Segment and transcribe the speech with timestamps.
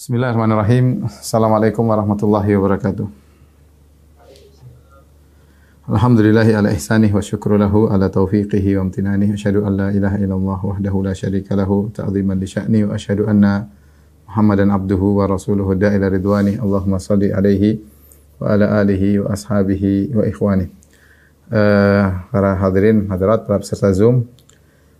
[0.00, 1.04] Bismillahirrahmanirrahim.
[1.04, 3.04] Assalamualaikum warahmatullahi wabarakatuh.
[5.92, 9.36] Alhamdulillahi ala ihsanih wa syukru lahu ala taufiqihi wa amtinanih.
[9.36, 13.68] Asyhadu an la ilaha illallah wahdahu la syarika lahu ta'ziman li sya'ni wa asyhadu anna
[14.24, 16.56] Muhammadan abduhu wa rasuluhu da'ila ridwani.
[16.56, 17.84] Allahumma salli alaihi
[18.40, 20.64] wa ala alihi wa ashabihi wa ikhwani.
[21.52, 24.24] Uh, para hadirin, hadirat, para peserta Zoom,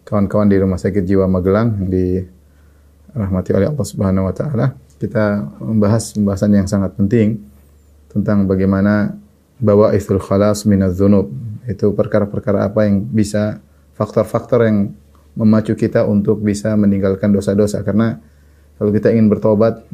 [0.04, 4.89] kawan-kawan di Rumah Sakit Jiwa Magelang yang dirahmati oleh Allah Subhanahu wa taala.
[5.00, 7.40] Kita membahas pembahasan yang sangat penting
[8.12, 9.16] tentang bagaimana
[9.56, 11.32] bawa istul khalas minaz dzunub.
[11.64, 13.64] Itu perkara-perkara apa yang bisa
[13.96, 14.92] faktor-faktor yang
[15.32, 18.20] memacu kita untuk bisa meninggalkan dosa-dosa karena
[18.80, 19.84] kalau kita ingin bertobat,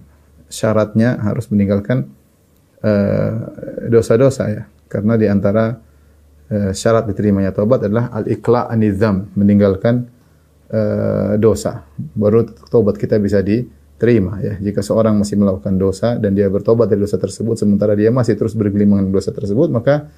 [0.47, 2.07] syaratnya harus meninggalkan
[2.79, 3.35] eh,
[3.91, 4.63] dosa-dosa uh, ya.
[4.87, 5.75] Karena di antara
[6.55, 10.07] uh, syarat diterimanya tobat adalah al-iqla' anizam, meninggalkan
[10.71, 11.83] uh, dosa.
[12.15, 13.43] Baru tobat kita bisa
[13.97, 14.55] diterima ya.
[14.61, 18.53] Jika seorang masih melakukan dosa dan dia bertobat dari dosa tersebut sementara dia masih terus
[18.53, 20.13] bergelimang dengan dosa tersebut, maka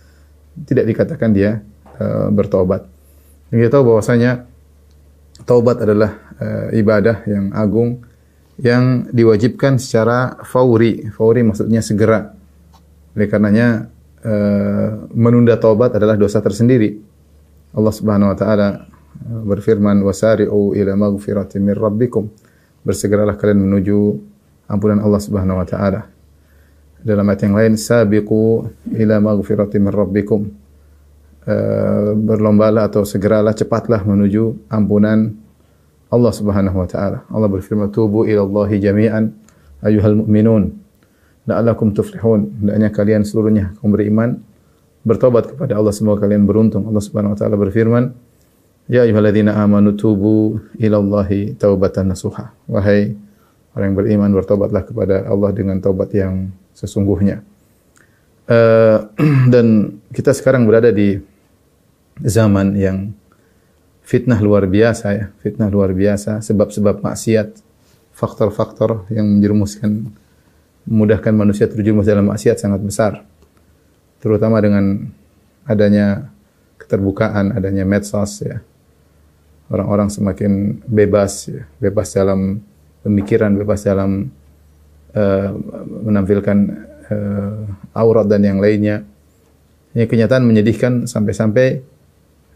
[0.66, 1.62] tidak dikatakan dia
[2.02, 2.82] uh, bertobat.
[3.48, 4.50] Dan kita tahu bahwasanya
[5.46, 8.02] taubat adalah uh, ibadah yang agung
[8.58, 11.06] yang diwajibkan secara fauri.
[11.14, 12.34] Fauri maksudnya segera.
[13.14, 13.86] Oleh karenanya
[14.26, 16.98] uh, menunda taubat adalah dosa tersendiri.
[17.78, 18.68] Allah Subhanahu wa taala
[19.22, 22.26] berfirman wasari'u ila maghfiratin min rabbikum.
[22.88, 24.16] Bersegeralah kalian menuju
[24.64, 26.08] ampunan Allah Subhanahu wa taala.
[27.04, 28.64] Dalam ayat yang lain sabiqu
[28.96, 30.48] ila maghfiratin min rabbikum.
[31.48, 35.36] Uh, berlombalah atau segeralah cepatlah menuju ampunan
[36.08, 37.28] Allah Subhanahu wa taala.
[37.28, 39.24] Allah berfirman, "Tubu ila Allah jami'an
[39.84, 40.72] ayuhal mu'minun
[41.44, 44.40] la'allakum tuflihun." Hendaknya kalian seluruhnya kaum beriman
[45.04, 46.88] bertobat kepada Allah semoga kalian beruntung.
[46.88, 48.12] Allah Subhanahu wa taala berfirman,
[48.88, 53.14] "Ya ayyuhalladzina amanu tubu ila Allah taubatan nasuha." Wahai
[53.78, 57.46] orang yang beriman bertobatlah kepada Allah dengan taubat yang sesungguhnya.
[58.48, 59.06] Uh,
[59.52, 61.20] dan kita sekarang berada di
[62.24, 63.12] zaman yang
[64.02, 67.60] fitnah luar biasa ya, fitnah luar biasa, sebab-sebab maksiat,
[68.16, 70.10] faktor-faktor yang menjerumuskan
[70.88, 73.12] memudahkan manusia terjerumus dalam maksiat sangat besar.
[74.18, 75.12] Terutama dengan
[75.68, 76.32] adanya
[76.80, 78.64] keterbukaan, adanya medsos ya.
[79.68, 82.64] Orang-orang semakin bebas ya, bebas dalam
[83.04, 84.32] pemikiran, bebas dalam
[85.12, 85.48] uh,
[86.08, 86.58] menampilkan
[87.12, 87.56] uh,
[87.92, 89.04] aurat dan yang lainnya.
[89.92, 91.84] Ini kenyataan menyedihkan sampai-sampai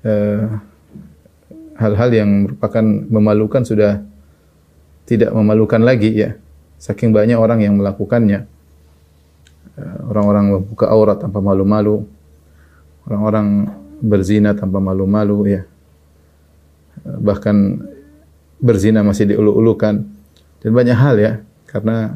[0.08, 0.44] uh,
[1.76, 4.00] hal-hal yang merupakan memalukan sudah
[5.04, 6.30] tidak memalukan lagi ya.
[6.78, 8.46] Saking banyak orang yang melakukannya.
[9.72, 12.04] Eh, orang-orang membuka aurat tanpa malu-malu.
[13.06, 13.70] Orang-orang
[14.02, 15.62] berzina tanpa malu-malu ya.
[17.04, 17.56] Bahkan
[18.62, 20.06] berzina masih diulu-ulukan
[20.62, 21.32] dan banyak hal ya
[21.66, 22.14] karena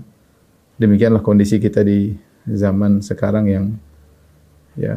[0.78, 2.14] demikianlah kondisi kita di
[2.46, 3.64] zaman sekarang yang
[4.78, 4.94] ya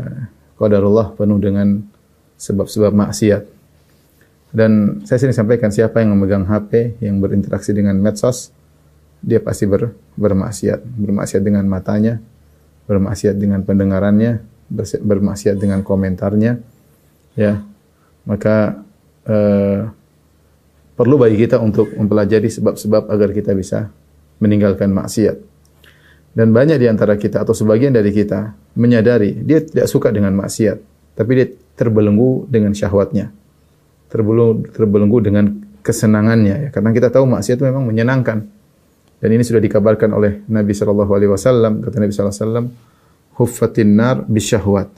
[0.59, 1.81] qadarullah penuh dengan
[2.37, 3.43] sebab-sebab maksiat.
[4.49, 8.49] Dan saya sering sampaikan siapa yang memegang HP, yang berinteraksi dengan medsos,
[9.21, 10.81] dia pasti ber, bermaksiat.
[10.81, 12.17] Bermaksiat dengan matanya,
[12.89, 14.41] bermaksiat dengan pendengarannya,
[15.05, 16.57] bermaksiat dengan komentarnya.
[17.37, 17.61] Ya,
[18.25, 18.81] maka
[19.29, 19.79] eh,
[20.97, 23.93] perlu bagi kita untuk mempelajari sebab-sebab agar kita bisa
[24.41, 25.37] meninggalkan maksiat.
[26.33, 30.77] Dan banyak di antara kita atau sebagian dari kita menyadari dia tidak suka dengan maksiat,
[31.13, 31.47] tapi dia
[31.77, 33.39] terbelenggu dengan syahwatnya
[34.09, 35.45] terbelenggu, terbelenggu dengan
[35.85, 36.69] kesenangannya ya.
[36.73, 38.41] Karena kita tahu maksiat memang menyenangkan.
[39.19, 42.65] Dan ini sudah dikabarkan oleh Nabi sallallahu alaihi wasallam, kata Nabi sallallahu alaihi wasallam,
[43.37, 44.89] huffatin nar bisyahwat.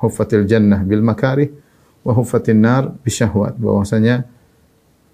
[0.00, 1.52] Huffatil jannah bil makarih
[2.04, 3.56] wa huffatin nar bisyahwat.
[3.56, 4.24] Bahwasanya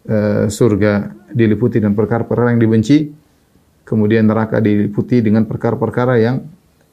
[0.09, 3.11] uh, surga diliputi dengan perkara-perkara yang dibenci,
[3.87, 6.47] kemudian neraka diliputi dengan perkara-perkara yang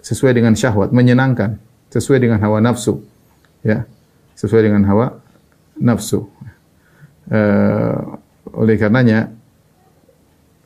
[0.04, 1.58] sesuai dengan syahwat, menyenangkan,
[1.94, 3.02] sesuai dengan hawa nafsu.
[3.64, 3.88] Ya,
[4.36, 5.18] sesuai dengan hawa
[5.80, 6.28] nafsu.
[7.32, 8.20] Uh,
[8.54, 9.32] oleh karenanya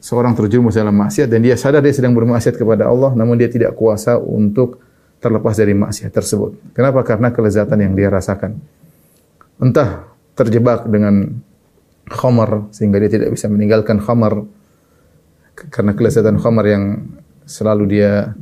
[0.02, 3.78] seorang terjerumus dalam maksiat dan dia sadar dia sedang bermaksiat kepada Allah namun dia tidak
[3.78, 4.82] kuasa untuk
[5.18, 6.74] terlepas dari maksiat tersebut.
[6.78, 7.02] Kenapa?
[7.02, 8.58] Karena kelezatan yang dia rasakan.
[9.58, 10.06] Entah
[10.38, 11.42] terjebak dengan
[12.08, 14.46] khamar sehingga dia tidak bisa meninggalkan khamar
[15.74, 16.84] karena kelezatan khamar yang
[17.50, 18.38] selalu dia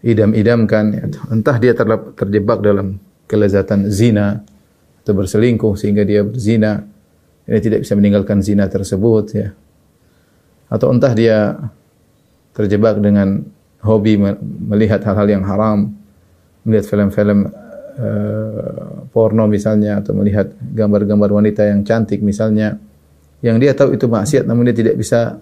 [0.00, 1.12] idam-idamkan.
[1.28, 1.76] Entah dia
[2.16, 2.96] terjebak dalam
[3.28, 4.40] kelezatan zina
[5.04, 6.80] atau berselingkuh sehingga dia berzina
[7.48, 9.48] ini tidak bisa meninggalkan zina tersebut ya.
[10.68, 11.56] Atau entah dia
[12.52, 13.44] terjebak dengan
[13.80, 14.20] hobi
[14.68, 15.96] melihat hal-hal yang haram,
[16.64, 17.48] melihat film-film
[17.98, 22.78] uh, porno misalnya atau melihat gambar-gambar wanita yang cantik misalnya
[23.42, 25.38] yang dia tahu itu maksiat namun dia tidak bisa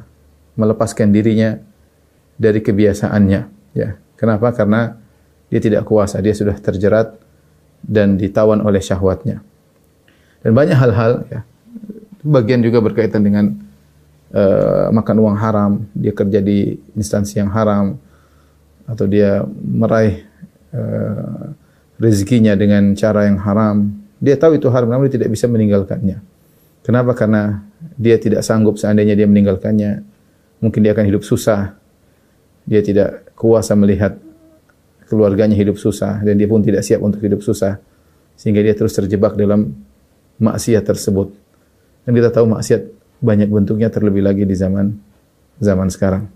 [0.57, 1.61] melepaskan dirinya
[2.37, 3.41] dari kebiasaannya.
[3.77, 4.53] Ya, kenapa?
[4.57, 4.97] Karena
[5.53, 7.17] dia tidak kuasa, dia sudah terjerat
[7.85, 9.45] dan ditawan oleh syahwatnya.
[10.41, 11.41] Dan banyak hal-hal ya.
[12.27, 13.55] Bagian juga berkaitan dengan
[14.35, 17.95] uh, makan uang haram, dia kerja di instansi yang haram
[18.87, 20.27] atau dia meraih
[20.75, 21.55] uh,
[22.01, 23.93] rezekinya dengan cara yang haram.
[24.21, 26.21] Dia tahu itu haram namun dia tidak bisa meninggalkannya.
[26.87, 27.13] Kenapa?
[27.19, 27.67] Karena
[27.99, 30.07] dia tidak sanggup seandainya dia meninggalkannya,
[30.63, 31.75] mungkin dia akan hidup susah.
[32.67, 34.19] Dia tidak kuasa melihat
[35.07, 37.79] keluarganya hidup susah dan dia pun tidak siap untuk hidup susah
[38.35, 39.75] sehingga dia terus terjebak dalam
[40.43, 41.33] maksiat tersebut.
[42.05, 42.83] Dan kita tahu maksiat
[43.23, 44.93] banyak bentuknya terlebih lagi di zaman
[45.59, 46.36] zaman sekarang.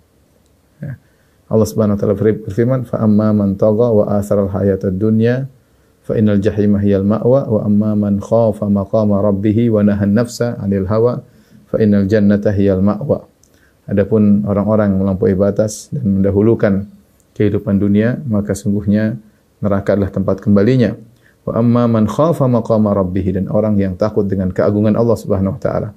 [1.51, 5.51] Allah Subhanahu wa taala berfirman, "Fa amma man tagha wa athara al-hayata ad-dunya
[6.07, 10.87] fa innal jahima hiyal ma'wa wa amma man khafa maqama rabbih wa nahan nafsa 'anil
[10.87, 11.27] hawa
[11.67, 13.27] fa innal jannata hiyal ma'wa."
[13.91, 16.87] Adapun orang-orang melampaui batas dan mendahulukan
[17.35, 19.19] kehidupan dunia, maka sungguhnya
[19.59, 20.95] neraka adalah tempat kembalinya.
[21.43, 25.61] Wa amma man khafa maqama rabbih dan orang yang takut dengan keagungan Allah Subhanahu wa
[25.61, 25.89] taala.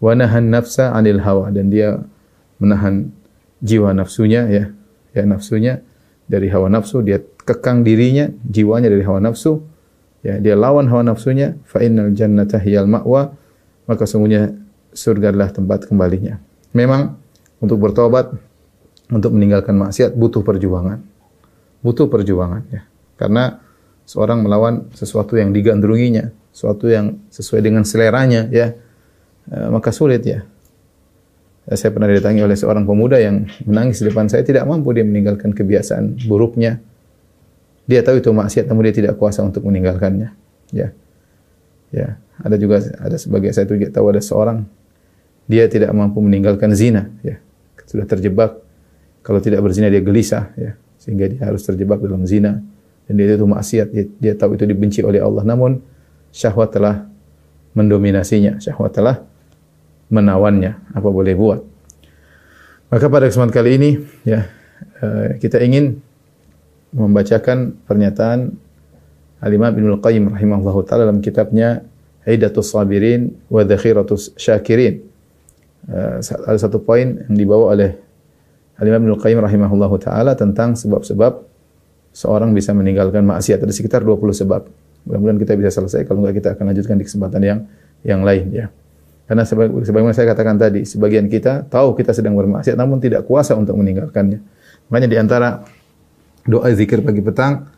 [0.00, 2.00] Wa nahan nafsa 'anil hawa dan dia
[2.56, 3.12] menahan
[3.60, 4.64] jiwa nafsunya ya,
[5.12, 5.80] ya nafsunya
[6.26, 9.60] dari hawa nafsu, dia kekang dirinya, jiwanya dari hawa nafsu.
[10.22, 13.34] Ya, dia lawan hawa nafsunya, fa innal jannata hiyal ma'wa,
[13.90, 14.54] maka sungguhnya
[14.94, 16.38] surga adalah tempat kembalinya.
[16.72, 17.18] Memang
[17.58, 18.30] untuk bertobat
[19.10, 21.02] untuk meninggalkan maksiat butuh perjuangan.
[21.82, 22.86] Butuh perjuangan ya.
[23.18, 23.58] Karena
[24.06, 28.72] seorang melawan sesuatu yang digandrunginya, sesuatu yang sesuai dengan seleranya ya,
[29.50, 30.46] e, maka sulit ya.
[31.72, 31.76] Ya.
[31.80, 35.56] Saya pernah didatangi oleh seorang pemuda yang menangis di depan saya tidak mampu dia meninggalkan
[35.56, 36.78] kebiasaan buruknya.
[37.88, 40.36] Dia tahu itu maksiat namun dia tidak kuasa untuk meninggalkannya.
[40.70, 40.92] Ya.
[41.92, 44.64] Ya, ada juga ada sebagai saya juga tahu ada seorang
[45.44, 47.36] dia tidak mampu meninggalkan zina ya.
[47.84, 48.56] Sudah terjebak
[49.20, 52.64] kalau tidak berzina dia gelisah ya, sehingga dia harus terjebak dalam zina
[53.04, 55.44] dan dia itu maksiat, dia, dia tahu itu dibenci oleh Allah.
[55.44, 55.84] Namun
[56.32, 57.04] syahwat telah
[57.76, 59.16] mendominasinya, syahwat telah
[60.12, 60.92] menawannya.
[60.92, 61.60] Apa boleh buat?
[62.92, 63.90] Maka pada kesempatan kali ini
[64.28, 64.44] ya
[65.00, 65.96] eh, kita ingin
[66.92, 68.52] membacakan pernyataan
[69.42, 71.82] Al-Imam Ibnu Qayyim rahimahullahu taala dalam kitabnya
[72.22, 75.02] Hidatus Sabirin wa Dzakhiratus Syakirin.
[75.82, 77.98] Uh, ada satu poin yang dibawa oleh
[78.78, 81.42] Al-Imam Ibnu Qayyim rahimahullahu taala tentang sebab-sebab
[82.14, 83.58] seorang bisa meninggalkan maksiat.
[83.66, 84.62] Ada sekitar 20 sebab.
[85.02, 87.58] Mudah-mudahan kita bisa selesai kalau enggak kita akan lanjutkan di kesempatan yang
[88.06, 88.70] yang lain ya.
[89.26, 93.78] Karena sebagaimana saya katakan tadi, sebagian kita tahu kita sedang bermaksiat namun tidak kuasa untuk
[93.78, 94.42] meninggalkannya.
[94.90, 95.48] Makanya di antara
[96.44, 97.70] doa zikir pagi petang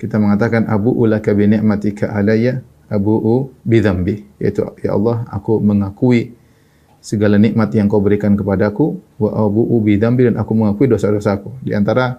[0.00, 6.36] kita mengatakan abu ulaka bi ni'matika alayya abu'u bi dzambi yaitu ya Allah aku mengakui
[7.02, 11.62] segala nikmat yang kau berikan kepadaku wa abu'u bi dan aku mengakui dosa-dosaku.
[11.62, 12.18] Di antara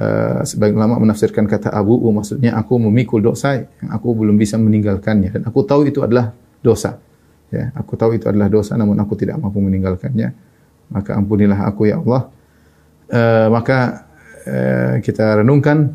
[0.00, 5.28] uh, sebagian ulama menafsirkan kata abu'u maksudnya aku memikul dosa yang aku belum bisa meninggalkannya
[5.28, 6.32] dan aku tahu itu adalah
[6.64, 6.96] dosa.
[7.54, 10.34] Ya, aku tahu itu adalah dosa namun aku tidak mampu meninggalkannya.
[10.90, 12.26] Maka ampunilah aku ya Allah.
[13.06, 14.10] Uh, maka
[14.42, 15.94] uh, kita renungkan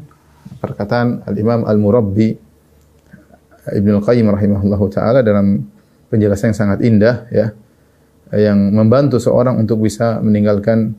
[0.63, 2.37] perkataan Al-Imam Al-Murabbi
[3.75, 5.67] Ibnu Al-Qayyim rahimahullahu taala dalam
[6.09, 7.53] penjelasan yang sangat indah ya
[8.33, 10.93] yang membantu seorang untuk bisa meninggalkan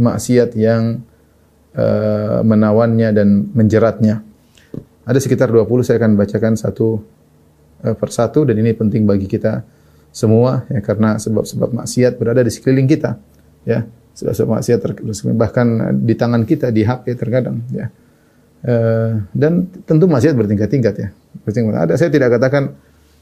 [0.00, 1.04] maksiat yang
[1.76, 4.24] uh, menawannya dan menjeratnya.
[5.04, 7.04] Ada sekitar 20 saya akan bacakan satu
[7.84, 9.60] uh, persatu dan ini penting bagi kita
[10.10, 13.18] semua ya karena sebab-sebab maksiat berada di sekeliling kita
[13.64, 13.86] ya.
[14.10, 14.78] Sebab-sebab maksiat
[15.38, 15.66] bahkan
[16.02, 17.88] di tangan kita di HP terkadang ya.
[18.60, 21.08] Uh, dan tentu maksiat bertingkat-tingkat ya.
[21.46, 21.88] Bertingkat.
[21.88, 22.76] Ada saya tidak katakan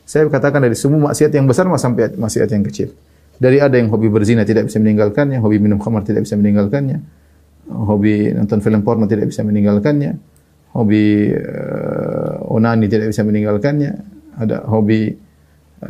[0.09, 2.97] saya katakan dari semua maksiat yang besar sampai maksiat yang kecil.
[3.38, 6.99] Dari ada yang hobi berzina tidak bisa meninggalkannya, hobi minum khamar tidak bisa meninggalkannya,
[7.71, 10.18] hobi nonton film porno tidak bisa meninggalkannya,
[10.75, 13.92] hobi uh, onani tidak bisa meninggalkannya,
[14.42, 15.27] ada hobi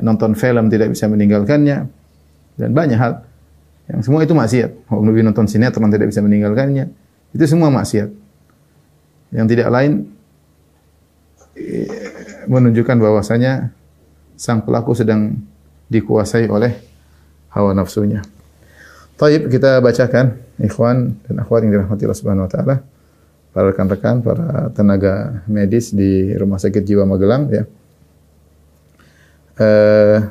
[0.02, 1.88] nonton film tidak bisa meninggalkannya,
[2.58, 3.22] dan banyak hal.
[3.88, 4.90] Yang semua itu maksiat.
[4.92, 6.92] Hobi nonton sinetron tidak bisa meninggalkannya.
[7.32, 8.10] Itu semua maksiat.
[9.32, 10.12] Yang tidak lain
[11.56, 11.88] eh,
[12.50, 13.72] menunjukkan bahwasanya
[14.36, 15.40] sang pelaku sedang
[15.88, 16.76] dikuasai oleh
[17.54, 18.20] hawa nafsunya.
[19.18, 22.76] Taib kita bacakan ikhwan dan akhwat yang dirahmati Allah Subhanahu wa taala.
[23.48, 27.64] Para rekan-rekan, para tenaga medis di Rumah Sakit Jiwa Magelang ya.
[29.58, 30.22] Uh,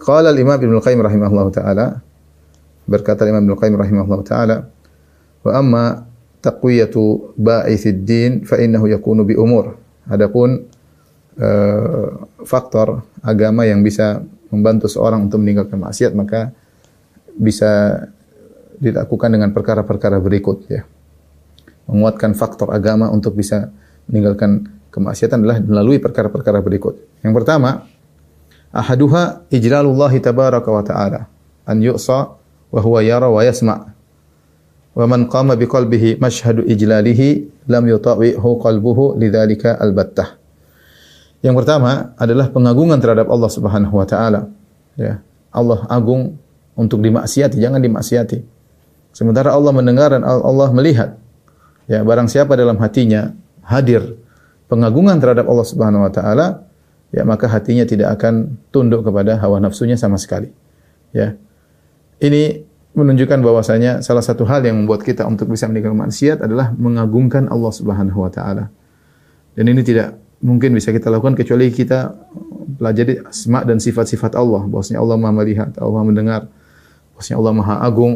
[0.00, 2.00] qala al-Imam Ibnu Qayyim rahimahullahu taala
[2.88, 4.72] berkata Imam Ibnu Qayyim rahimahullahu taala
[5.44, 5.84] wa amma
[6.40, 9.76] taqwiyatu ba'ithid din fa innahu yakunu bi umur.
[10.08, 10.64] Adapun
[11.36, 12.08] uh,
[12.44, 16.56] faktor agama yang bisa membantu seorang untuk meninggalkan maksiat maka
[17.36, 18.04] bisa
[18.80, 20.88] dilakukan dengan perkara-perkara berikut ya.
[21.84, 23.68] menguatkan faktor agama untuk bisa
[24.08, 26.96] meninggalkan kemaksiatan adalah melalui perkara-perkara berikut.
[27.20, 27.84] Yang pertama,
[28.74, 31.30] ahaduha ijlalullah tabaraka wa ta'ala
[31.70, 32.34] an yu'sa
[32.74, 33.94] wa huwa yara wa yasma'
[34.94, 40.38] wa man qama biqalbihi mashhadu ijlalihi lam yutawihu qalbuhu lidzalika albattah.
[41.44, 44.48] Yang pertama adalah pengagungan terhadap Allah Subhanahu wa taala.
[44.96, 45.20] Ya.
[45.52, 46.40] Allah agung
[46.74, 48.42] untuk dimaksiati, jangan dimaksiati.
[49.14, 51.20] Sementara Allah mendengar dan Allah melihat.
[51.84, 54.16] Ya, barang siapa dalam hatinya hadir
[54.72, 56.46] pengagungan terhadap Allah Subhanahu wa taala,
[57.14, 60.50] ya maka hatinya tidak akan tunduk kepada hawa nafsunya sama sekali.
[61.14, 61.38] Ya.
[62.18, 67.46] Ini menunjukkan bahwasanya salah satu hal yang membuat kita untuk bisa meninggalkan maksiat adalah mengagungkan
[67.46, 68.70] Allah Subhanahu wa taala.
[69.54, 72.10] Dan ini tidak mungkin bisa kita lakukan kecuali kita
[72.78, 74.66] pelajari asma dan sifat-sifat Allah.
[74.66, 76.42] Bahwasanya Allah Maha melihat, Allah Maha mendengar,
[77.14, 78.14] bahwasanya Allah Maha agung.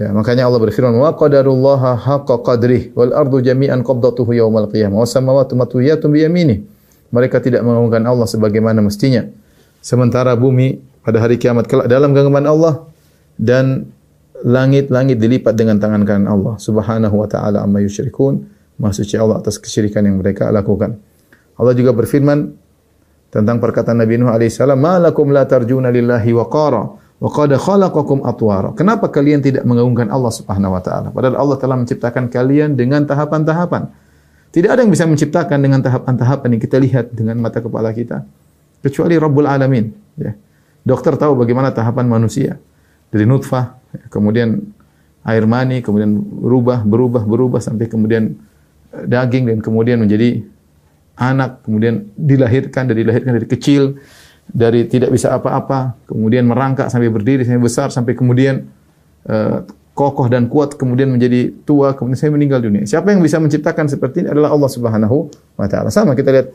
[0.00, 5.14] Ya, makanya Allah berfirman, "Wa qadarullaha haqqa qadrih wal ardu jami'an qabdatuhu yaumal qiyamah was
[5.14, 6.58] samawati matwiyatun bi yaminih."
[7.12, 9.28] Mereka tidak mengagungkan Allah sebagaimana mestinya.
[9.84, 12.88] Sementara bumi pada hari kiamat kelak dalam genggaman Allah
[13.36, 13.92] dan
[14.42, 18.42] langit-langit dilipat dengan tangan kanan Allah Subhanahu wa taala amma yusyrikun.
[18.80, 20.98] Maha suci Allah atas kesyirikan yang mereka lakukan.
[21.54, 22.50] Allah juga berfirman
[23.30, 26.82] tentang perkataan Nabi Nuh alaihissalam, "Ma lakum la tarjuna lillahi waqara
[27.22, 31.08] wa qad khalaqakum atwara." Kenapa kalian tidak mengagungkan Allah Subhanahu wa taala?
[31.14, 33.92] Padahal Allah telah menciptakan kalian dengan tahapan-tahapan.
[34.52, 38.20] Tidak ada yang bisa menciptakan dengan tahapan-tahapan yang kita lihat dengan mata kepala kita
[38.84, 39.88] kecuali Rabbul Alamin,
[40.20, 40.36] ya.
[40.82, 42.58] Dokter tahu bagaimana tahapan manusia
[43.08, 43.78] dari nutfah,
[44.10, 44.60] kemudian
[45.22, 48.34] air mani, kemudian berubah, berubah, berubah sampai kemudian
[48.90, 50.42] eh, daging dan kemudian menjadi
[51.14, 53.96] anak, kemudian dilahirkan dari dilahirkan dari kecil,
[54.50, 58.66] dari tidak bisa apa-apa, kemudian merangkak sampai berdiri sampai besar sampai kemudian
[59.30, 62.84] uh, kokoh dan kuat kemudian menjadi tua kemudian saya meninggal dunia.
[62.88, 65.16] Siapa yang bisa menciptakan seperti ini adalah Allah Subhanahu
[65.56, 65.92] wa taala.
[65.92, 66.48] Sama kita lihat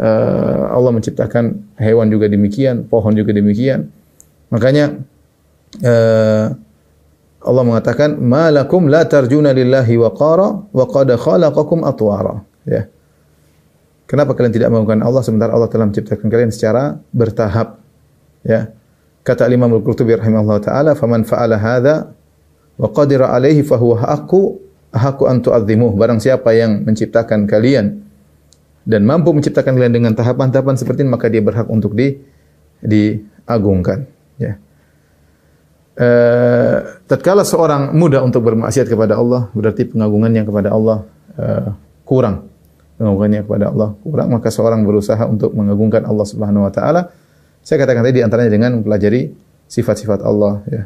[0.00, 3.92] uh, Allah menciptakan hewan juga demikian, pohon juga demikian.
[4.48, 4.96] Makanya
[5.84, 6.46] uh,
[7.40, 12.84] Allah mengatakan malakum la tarjuna lillahi waqara wa qad khalaqakum atwara ya
[14.04, 17.78] Kenapa kalian tidak mengagungkan Allah sementara Allah telah menciptakan kalian secara bertahap
[18.42, 18.74] ya
[19.22, 22.10] kata Imam Al-Qurtubi rahimahullah taala faman fa'ala hadza
[22.80, 24.56] wa qadira alaihi fa huwa haqqu
[24.96, 28.00] haqqu an tu'azzimuh barang siapa yang menciptakan kalian
[28.88, 32.16] dan mampu menciptakan kalian dengan tahapan-tahapan seperti ini maka dia berhak untuk di
[32.80, 34.08] diagungkan
[34.40, 34.56] ya
[36.00, 41.04] uh, tatkala seorang muda untuk bermaksiat kepada Allah, berarti pengagungannya kepada Allah
[41.36, 41.68] uh,
[42.08, 42.48] kurang.
[43.00, 47.08] Pengagungannya kepada Allah kurang, maka seorang berusaha untuk mengagungkan Allah Subhanahu wa taala.
[47.64, 49.32] Saya katakan tadi di antaranya dengan mempelajari
[49.68, 50.82] sifat-sifat Allah ya.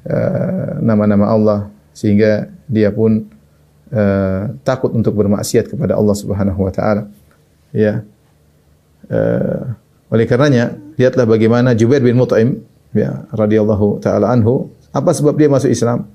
[0.00, 1.60] Eh, nama-nama uh, Allah
[1.92, 3.28] sehingga dia pun
[3.92, 7.04] uh, takut untuk bermaksiat kepada Allah Subhanahu wa taala.
[7.68, 8.00] Ya.
[9.12, 9.76] Uh,
[10.08, 12.64] oleh karenanya, lihatlah bagaimana Jubair bin Mut'im
[12.96, 16.08] ya radhiyallahu taala anhu apa sebab dia masuk Islam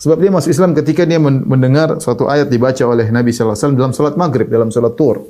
[0.00, 3.78] sebab dia masuk Islam ketika dia mendengar suatu ayat dibaca oleh Nabi sallallahu alaihi wasallam
[3.78, 5.22] dalam salat maghrib dalam salat tur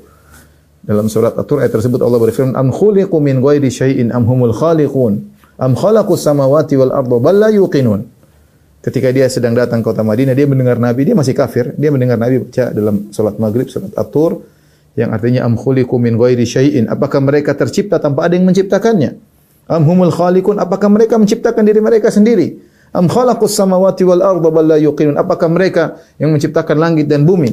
[0.86, 5.18] dalam surat At-Tur ayat tersebut Allah berfirman am khuliqu min ghairi syai'in am humul khaliqun
[5.56, 8.04] am samawati wal arda bal la yuqinun
[8.84, 12.20] ketika dia sedang datang ke kota Madinah dia mendengar Nabi dia masih kafir dia mendengar
[12.20, 14.44] Nabi baca dalam salat maghrib surat At-Tur
[14.96, 19.36] yang artinya am khuliqu min ghairi syai'in apakah mereka tercipta tanpa ada yang menciptakannya
[19.66, 20.62] Am humul khaliqun?
[20.62, 22.54] Apakah mereka menciptakan diri mereka sendiri?
[22.94, 25.18] Am khalaqus samawati wal arda bal la yuqinun?
[25.18, 27.50] Apakah mereka yang menciptakan langit dan bumi?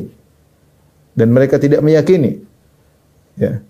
[1.17, 2.37] Dan mereka tidak meyakini.
[3.37, 3.65] Ya.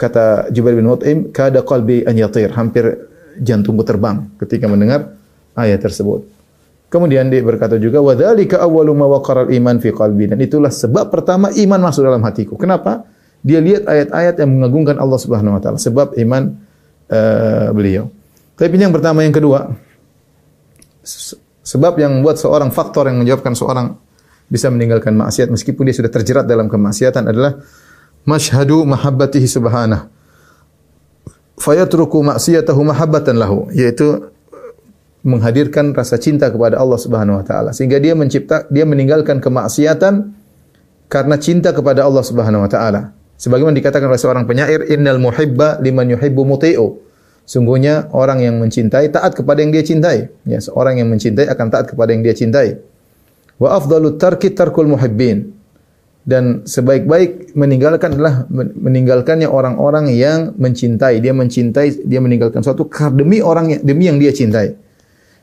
[0.00, 3.07] Kata Jubair bin Mut'im, kada qalbi an yatir, hampir
[3.40, 5.14] jantungku terbang ketika mendengar
[5.54, 6.26] ayat tersebut.
[6.88, 11.12] Kemudian dia berkata juga wa dzalika awwalu ma waqara iman fi qalbi dan itulah sebab
[11.12, 12.56] pertama iman masuk dalam hatiku.
[12.56, 13.04] Kenapa?
[13.44, 15.78] Dia lihat ayat-ayat yang mengagungkan Allah Subhanahu wa taala.
[15.78, 16.42] Sebab iman
[17.12, 18.10] uh, beliau.
[18.58, 19.70] Tapi yang pertama, yang kedua,
[21.62, 23.94] sebab yang membuat seorang faktor yang menyebabkan seorang
[24.48, 27.60] bisa meninggalkan maksiat meskipun dia sudah terjerat dalam kemaksiatan adalah
[28.24, 30.08] masyhadu mahabbatihi subhanah.
[31.58, 34.30] Fayatruku maksiatahu mahabbatan lahu, yaitu
[35.26, 40.30] menghadirkan rasa cinta kepada Allah Subhanahu wa taala sehingga dia mencipta dia meninggalkan kemaksiatan
[41.10, 43.12] karena cinta kepada Allah Subhanahu wa taala.
[43.38, 46.98] Sebagaimana dikatakan oleh seorang penyair, innal muhibba liman yuhibbu muti'u.
[47.48, 50.28] Sungguhnya orang yang mencintai taat kepada yang dia cintai.
[50.44, 52.76] Ya, seorang yang mencintai akan taat kepada yang dia cintai.
[53.56, 55.57] Wa afdalut tarki tarkul muhibbin.
[56.28, 58.44] Dan sebaik-baik meninggalkan adalah
[58.76, 61.24] meninggalkannya orang-orang yang mencintai.
[61.24, 62.84] Dia mencintai, dia meninggalkan suatu
[63.16, 64.76] demi orang yang, demi yang dia cintai.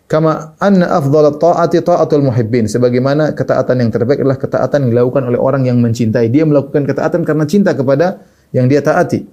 [0.06, 2.70] Kama anna afdhalat ta'ati ta'atul muhibbin.
[2.70, 6.30] Sebagaimana ketaatan yang terbaik adalah ketaatan yang dilakukan oleh orang yang mencintai.
[6.30, 8.22] Dia melakukan ketaatan karena cinta kepada
[8.54, 9.26] yang dia taati.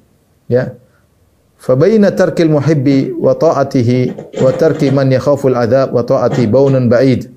[0.48, 0.72] Ya.
[1.60, 7.28] Fabaina tarkil muhibbi wa ta'atihi wa tarki man yakhaful adab wa ta'ati baunun ba'id.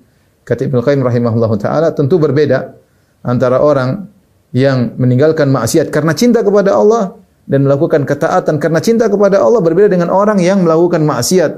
[0.48, 2.85] Kata Ibnu Qayyim rahimahullahu taala tentu berbeda
[3.26, 4.08] antara orang
[4.56, 7.18] yang meninggalkan maksiat karena cinta kepada Allah
[7.50, 11.52] dan melakukan ketaatan karena cinta kepada Allah berbeda dengan orang yang melakukan maksiat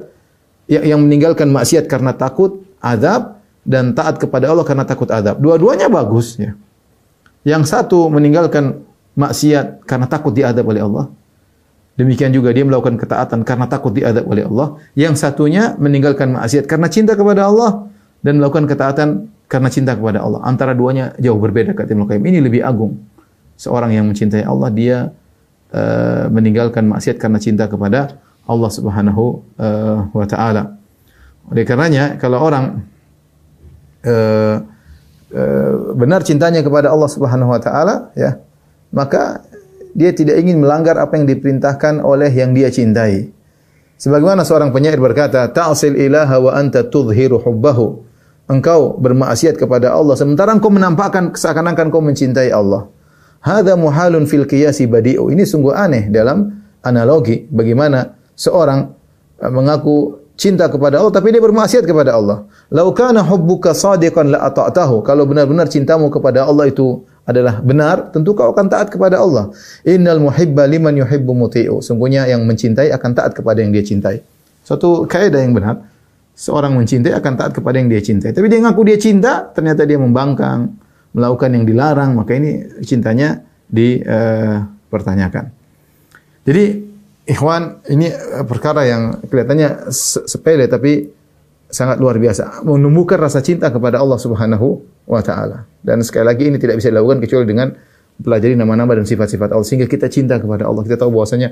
[0.71, 5.39] yang, yang meninggalkan maksiat karena takut azab dan taat kepada Allah karena takut azab.
[5.43, 6.55] Dua-duanya bagus ya.
[7.43, 8.83] Yang satu meninggalkan
[9.15, 11.05] maksiat karena takut diadab oleh Allah.
[11.97, 14.77] Demikian juga dia melakukan ketaatan karena takut diadab oleh Allah.
[14.93, 17.89] Yang satunya meninggalkan maksiat karena cinta kepada Allah
[18.21, 19.09] dan melakukan ketaatan
[19.47, 20.43] karena cinta kepada Allah.
[20.43, 22.23] Antara duanya jauh berbeda kata Ibnu Qayyim.
[22.23, 22.99] Ini lebih agung.
[23.57, 24.97] Seorang yang mencintai Allah dia
[25.73, 29.23] uh, meninggalkan maksiat karena cinta kepada Allah Subhanahu
[29.57, 30.77] uh, wa taala.
[31.47, 32.85] Oleh karenanya kalau orang
[34.05, 34.55] uh,
[35.33, 38.37] uh, benar cintanya kepada Allah Subhanahu wa taala ya,
[38.93, 39.41] maka
[39.97, 43.33] dia tidak ingin melanggar apa yang diperintahkan oleh yang dia cintai.
[43.97, 48.06] Sebagaimana seorang penyair berkata, "Ta'sil ilaha wa anta tudhiru hubbahu."
[48.47, 52.87] Engkau bermaksiat kepada Allah sementara engkau menampakkan seakan-akan kau mencintai Allah.
[53.43, 55.27] Hadza muhalun fil qiyasi badi'u.
[55.27, 58.87] Ini sungguh aneh dalam analogi bagaimana seorang
[59.43, 62.47] uh, mengaku cinta kepada Allah tapi dia bermaksiat kepada Allah.
[62.71, 65.03] Lau kana hubbuka sadiqan la ata'tahu.
[65.03, 69.51] Kalau benar-benar cintamu kepada Allah itu adalah benar, tentu kau akan taat kepada Allah.
[69.83, 71.83] Innal muhibba liman yuhibbu muti'u.
[71.83, 74.23] Sungguhnya yang mencintai akan taat kepada yang dia cintai.
[74.63, 75.83] Suatu kaidah yang benar.
[76.37, 78.29] Seorang mencintai akan taat kepada yang dia cintai.
[78.29, 80.69] Tapi dia ngaku dia cinta, ternyata dia membangkang,
[81.17, 83.41] melakukan yang dilarang, maka ini cintanya
[83.73, 85.49] dipertanyakan.
[85.49, 85.55] Uh,
[86.45, 86.65] Jadi
[87.27, 91.11] Ikhwan, ini eh, perkara yang kelihatannya sepele tapi
[91.67, 92.63] sangat luar biasa.
[92.63, 94.79] Menumbuhkan rasa cinta kepada Allah Subhanahu
[95.09, 95.67] wa taala.
[95.83, 97.75] Dan sekali lagi ini tidak bisa dilakukan kecuali dengan
[98.23, 100.87] pelajari nama-nama dan sifat-sifat Allah sehingga kita cinta kepada Allah.
[100.87, 101.51] Kita tahu bahwasanya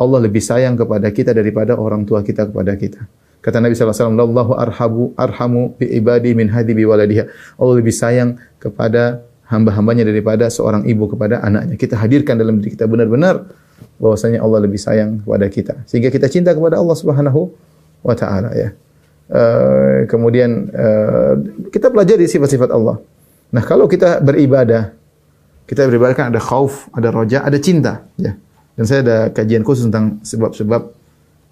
[0.00, 3.04] Allah lebih sayang kepada kita daripada orang tua kita kepada kita.
[3.40, 7.24] Kata Nabi wasallam, "Allahu arhabu arhamu bi ibadi min hadi bi waladiha."
[7.56, 11.80] Allah lebih sayang kepada hamba-hambanya daripada seorang ibu kepada anaknya.
[11.80, 13.48] Kita hadirkan dalam diri kita benar-benar
[13.96, 17.48] bahwasanya Allah lebih sayang kepada kita sehingga kita cinta kepada Allah Subhanahu
[18.04, 18.76] wa taala ya.
[19.30, 21.38] Uh, kemudian uh,
[21.70, 22.98] kita pelajari sifat-sifat Allah.
[23.54, 24.90] Nah, kalau kita beribadah,
[25.70, 28.34] kita beribadah kan ada khauf, ada roja, ada cinta ya.
[28.74, 30.99] Dan saya ada kajian khusus tentang sebab-sebab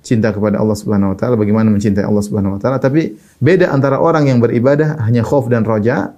[0.08, 4.00] cinta kepada Allah Subhanahu wa taala, bagaimana mencintai Allah Subhanahu wa taala, tapi beda antara
[4.00, 6.16] orang yang beribadah hanya khauf dan roja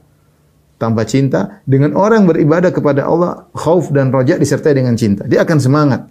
[0.79, 5.27] tanpa cinta dengan orang yang beribadah kepada Allah khauf dan roja disertai dengan cinta.
[5.27, 6.07] Dia akan semangat.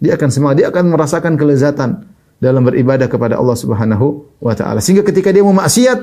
[0.00, 2.08] Dia akan semangat, dia akan merasakan kelezatan
[2.42, 4.80] dalam beribadah kepada Allah Subhanahu wa taala.
[4.80, 5.98] Sehingga ketika dia mau maksiat,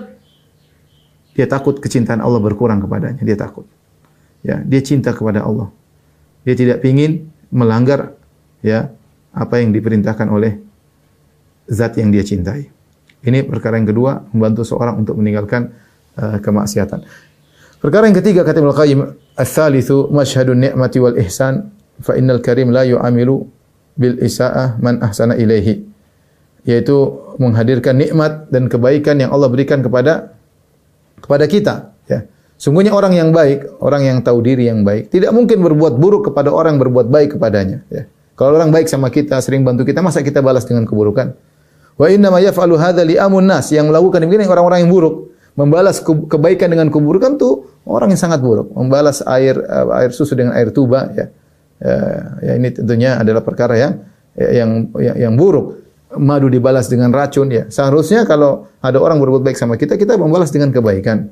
[1.35, 3.65] dia takut kecintaan Allah berkurang kepadanya, dia takut.
[4.45, 5.67] Ya, dia cinta kepada Allah.
[6.47, 8.15] Dia tidak ingin melanggar
[8.63, 8.87] ya
[9.35, 10.68] apa yang diperintahkan oleh
[11.69, 12.67] zat yang dia cintai.
[13.23, 15.71] Ini perkara yang kedua, membantu seorang untuk meninggalkan
[16.17, 17.05] uh, kemaksiatan.
[17.79, 18.99] Perkara yang ketiga kata Ibnu Qayyim,
[19.39, 23.47] "Ats-tsalitsu masyhadun ni'mati wal ihsan fa innal karim la yu'amilu
[23.99, 25.83] bil isaah man ahsana ilaihi
[26.63, 26.95] yaitu
[27.39, 30.35] menghadirkan nikmat dan kebaikan yang Allah berikan kepada
[31.19, 31.75] kepada kita
[32.07, 32.23] ya
[32.55, 36.51] sungguhnya orang yang baik orang yang tahu diri yang baik tidak mungkin berbuat buruk kepada
[36.51, 38.07] orang yang berbuat baik kepadanya ya
[38.39, 41.35] kalau orang baik sama kita sering bantu kita masa kita balas dengan keburukan
[41.99, 45.99] wa inna ma yaf'alu hadza li amun nas yang melakukan begini orang-orang yang buruk membalas
[46.03, 49.59] kebaikan dengan keburukan tuh orang yang sangat buruk membalas air
[49.99, 51.27] air susu dengan air tuba ya
[51.79, 51.95] Ya,
[52.43, 53.93] ya ini tentunya adalah perkara yang
[54.35, 55.79] yang yang, yang buruk.
[56.09, 57.69] Madu dibalas dengan racun ya.
[57.69, 61.29] Seharusnya kalau ada orang berbuat baik sama kita, kita membalas dengan kebaikan.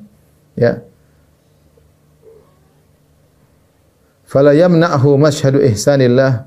[0.54, 0.86] Ya.
[4.22, 6.46] Fala yamna'hu mashhadu ihsanillah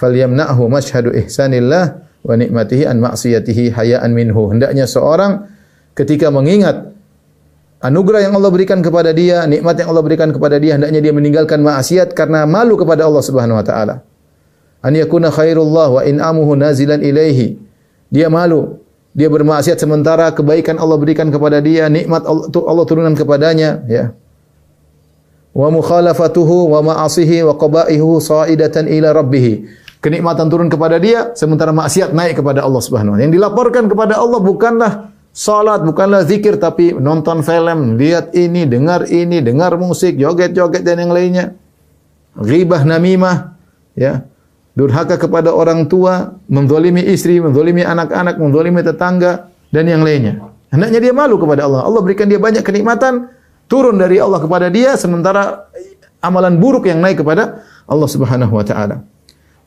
[0.00, 4.52] falyamna'hu mashhadu ihsanillah wa nikmatihi an ma'siyatihi hayaan minhu.
[4.52, 5.48] Hendaknya seorang
[5.96, 6.92] ketika mengingat
[7.80, 11.64] anugerah yang Allah berikan kepada dia, nikmat yang Allah berikan kepada dia, hendaknya dia meninggalkan
[11.64, 14.04] maksiat karena malu kepada Allah Subhanahu wa taala.
[14.80, 17.56] An yakuna khairullah wa inamuhu nazilan ilaihi.
[18.08, 18.80] Dia malu.
[19.10, 24.14] Dia bermaksiat sementara kebaikan Allah berikan kepada dia, nikmat Allah, turunkan kepadanya, ya.
[25.50, 29.66] Wa mukhalafatuhu wa ma'asihi wa qabaihu sa'idatan ila rabbih.
[30.00, 33.26] Kenikmatan turun kepada dia sementara maksiat naik kepada Allah Subhanahu wa taala.
[33.28, 34.92] Yang dilaporkan kepada Allah bukanlah
[35.30, 41.14] Salat bukanlah zikir tapi nonton film, lihat ini, dengar ini, dengar musik, joget-joget dan yang
[41.14, 41.54] lainnya.
[42.34, 43.54] Ghibah namimah,
[43.94, 44.26] ya.
[44.74, 50.50] Durhaka kepada orang tua, menzalimi istri, menzalimi anak-anak, menzalimi tetangga dan yang lainnya.
[50.70, 51.86] Hendaknya dia malu kepada Allah.
[51.86, 53.30] Allah berikan dia banyak kenikmatan
[53.70, 55.70] turun dari Allah kepada dia sementara
[56.22, 59.06] amalan buruk yang naik kepada Allah Subhanahu wa taala.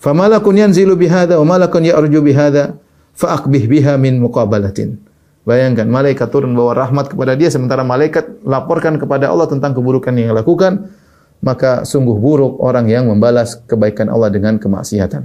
[0.03, 2.75] Famalakun yanzilu bihadza wa malakun ya'ruju bihadza
[3.15, 4.99] fa'aqbih biha min muqabalatin.
[5.47, 10.35] Bayangkan malaikat turun bawa rahmat kepada dia sementara malaikat laporkan kepada Allah tentang keburukan yang
[10.35, 10.91] lakukan,
[11.39, 15.23] maka sungguh buruk orang yang membalas kebaikan Allah dengan kemaksiatan.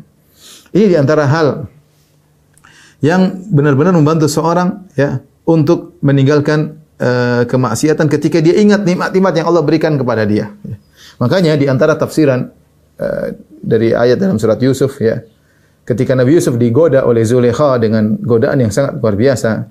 [0.70, 1.66] Ini di antara hal
[3.02, 9.62] yang benar-benar membantu seorang ya untuk meninggalkan uh, kemaksiatan ketika dia ingat nikmat-nikmat yang Allah
[9.62, 10.54] berikan kepada dia.
[10.66, 10.76] Ya.
[11.22, 12.50] Makanya di antara tafsiran
[12.98, 13.26] uh,
[13.60, 15.20] dari ayat dalam surat Yusuf ya,
[15.88, 19.64] ketika Nabi Yusuf digoda oleh Zulekha dengan godaan yang sangat luar biasa,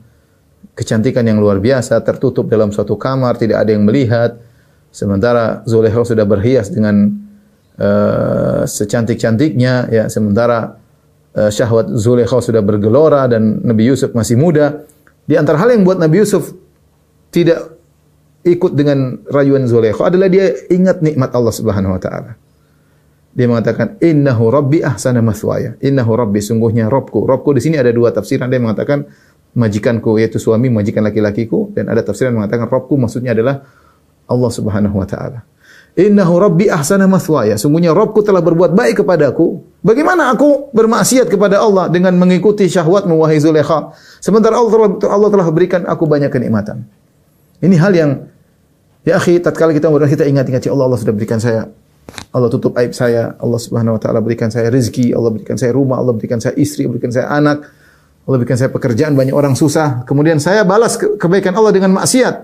[0.73, 4.38] kecantikan yang luar biasa, tertutup dalam suatu kamar, tidak ada yang melihat.
[4.89, 7.13] Sementara Zulekha sudah berhias dengan
[7.78, 10.04] uh, secantik-cantiknya, ya.
[10.10, 10.78] Sementara
[11.38, 14.86] uh, syahwat Zulekha sudah bergelora dan Nabi Yusuf masih muda.
[15.28, 16.56] Di antara hal yang buat Nabi Yusuf
[17.30, 17.78] tidak
[18.47, 22.39] ikut dengan rayuan Zulekha adalah dia ingat nikmat Allah Subhanahu wa taala.
[23.38, 25.78] Dia mengatakan innahu rabbi ahsana maswaya.
[25.78, 27.30] Innahu rabbi sungguhnya Robku.
[27.30, 28.50] Robku di sini ada dua tafsiran.
[28.50, 29.06] Dia mengatakan
[29.54, 33.62] majikanku yaitu suami majikan laki-lakiku dan ada tafsiran yang mengatakan Robku maksudnya adalah
[34.26, 35.45] Allah Subhanahu wa taala.
[35.93, 37.62] Innahu rabbi ahsana mathwaya.
[37.62, 39.62] Sungguhnya Robku telah berbuat baik kepadaku.
[39.86, 43.93] Bagaimana aku bermaksiat kepada Allah dengan mengikuti syahwat wahai Zulekha?
[44.17, 46.89] Sementara Allah Allah telah berikan aku banyak kenikmatan.
[47.62, 48.12] Ini hal yang
[49.06, 51.69] ya akhi, tatkala kita berdoa kita ingat-ingat ya Allah Allah sudah berikan saya
[52.32, 56.00] Allah tutup aib saya, Allah Subhanahu wa taala berikan saya rezeki, Allah berikan saya rumah,
[56.00, 57.58] Allah berikan saya istri, Allah berikan saya anak.
[58.28, 60.04] Allah berikan saya pekerjaan, banyak orang susah.
[60.04, 62.36] Kemudian saya balas kebaikan Allah dengan maksiat.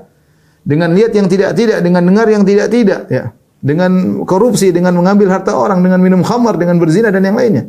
[0.63, 3.11] Dengan niat yang tidak-tidak, dengan dengar yang tidak-tidak.
[3.11, 3.35] Ya.
[3.59, 7.67] Dengan korupsi, dengan mengambil harta orang, dengan minum khamar, dengan berzina dan yang lainnya.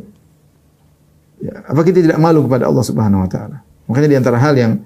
[1.43, 1.67] Ya.
[1.67, 3.57] Apa kita tidak malu kepada Allah subhanahu wa ta'ala?
[3.91, 4.79] Makanya di antara hal yang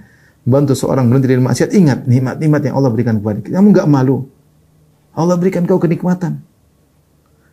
[0.49, 3.61] membantu seorang berhenti dari maksiat, ingat nikmat-nikmat yang Allah berikan kepada kita.
[3.61, 4.25] Kamu enggak malu.
[5.13, 6.48] Allah berikan kau kenikmatan.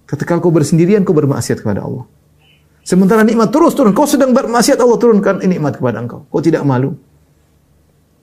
[0.06, 2.06] Ketika kau bersendirian, kau bermaksiat kepada Allah.
[2.86, 3.90] Sementara nikmat terus turun.
[3.90, 6.22] Kau sedang bermaksiat Allah turunkan nikmat kepada engkau.
[6.30, 6.94] Kau tidak malu.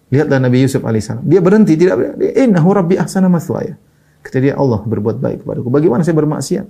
[0.08, 1.28] Lihatlah Nabi Yusuf alaihissalam.
[1.28, 2.32] Dia berhenti tidak berhenti.
[2.40, 3.76] Innahu rabbi ahsana mathwaya.
[4.24, 5.68] Kata dia Allah berbuat baik kepadaku.
[5.68, 6.66] Bagaimana saya bermaksiat?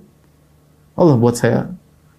[0.97, 1.69] Allah buat saya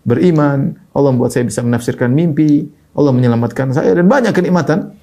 [0.07, 0.79] beriman.
[0.95, 2.71] Allah membuat saya bisa menafsirkan mimpi.
[2.95, 4.95] Allah menyelamatkan saya dan banyak kenikmatan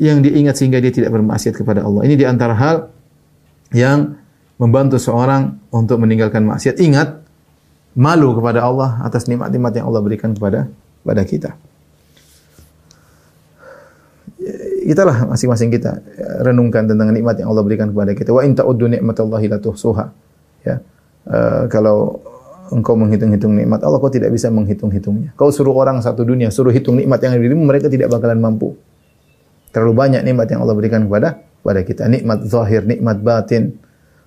[0.00, 2.08] yang diingat sehingga dia tidak bermaksiat kepada Allah.
[2.08, 2.88] Ini di antara hal
[3.76, 4.16] yang
[4.62, 6.78] membantu seorang untuk meninggalkan maksiat.
[6.78, 7.18] Ingat,
[7.98, 10.70] malu kepada Allah atas nikmat-nikmat yang Allah berikan kepada
[11.02, 11.50] kepada kita.
[14.82, 16.02] Kita lah masing-masing kita
[16.42, 18.34] renungkan tentang nikmat yang Allah berikan kepada kita.
[18.34, 20.04] Wa in ta'uddu ni'matallahi la tuhsuha.
[20.66, 20.82] Ya.
[21.22, 22.18] Uh, kalau
[22.74, 25.36] engkau menghitung-hitung nikmat Allah, kau tidak bisa menghitung-hitungnya.
[25.38, 28.74] Kau suruh orang satu dunia, suruh hitung nikmat yang ada dirimu, mereka tidak bakalan mampu.
[29.70, 32.02] Terlalu banyak nikmat yang Allah berikan kepada kepada kita.
[32.10, 33.78] Nikmat zahir, nikmat batin.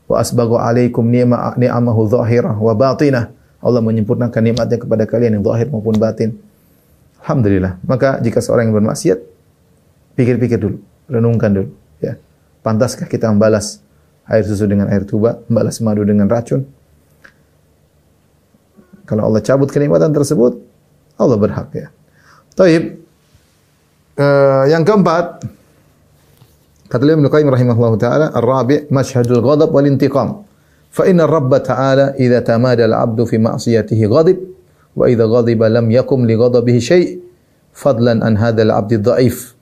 [0.06, 3.34] Wa asbagu alaikum ni'amahu zahirah wa batinah
[3.66, 6.38] Allah menyempurnakan nikmatnya kepada kalian yang zahir maupun batin.
[7.26, 7.82] Alhamdulillah.
[7.82, 9.18] Maka jika seorang yang bermaksiat,
[10.14, 10.78] pikir-pikir dulu,
[11.10, 11.74] renungkan dulu.
[11.98, 12.22] Ya.
[12.62, 13.82] Pantaskah kita membalas
[14.30, 16.62] air susu dengan air tuba, membalas madu dengan racun?
[19.10, 20.62] Kalau Allah cabut kenikmatan tersebut,
[21.18, 21.90] Allah berhak ya.
[22.54, 23.02] Taib.
[24.16, 25.42] Uh, yang keempat,
[26.86, 30.46] kata Ibnu Qayyim rahimahullah taala, ar-rabi' masyhadul ghadab wal intiqam.
[30.96, 34.38] Fa inna Rabb ta'ala idza tamada al-'abdu fi ma'siyatihi ghadib
[34.96, 37.20] wa idza ghadiba lam yakum li ghadabihi syai'
[37.76, 39.60] fadlan an hadzal 'abdi dhaif.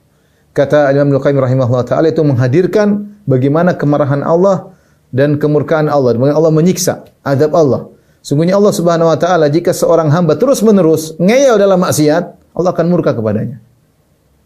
[0.54, 4.70] Kata Imam Al-Qayyim rahimahullah taala itu menghadirkan bagaimana kemarahan Allah
[5.10, 7.90] dan kemurkaan Allah, bagaimana Allah menyiksa, azab Allah.
[8.22, 13.10] Sungguhnya Allah Subhanahu wa taala jika seorang hamba terus-menerus ngeyel dalam maksiat, Allah akan murka
[13.10, 13.58] kepadanya.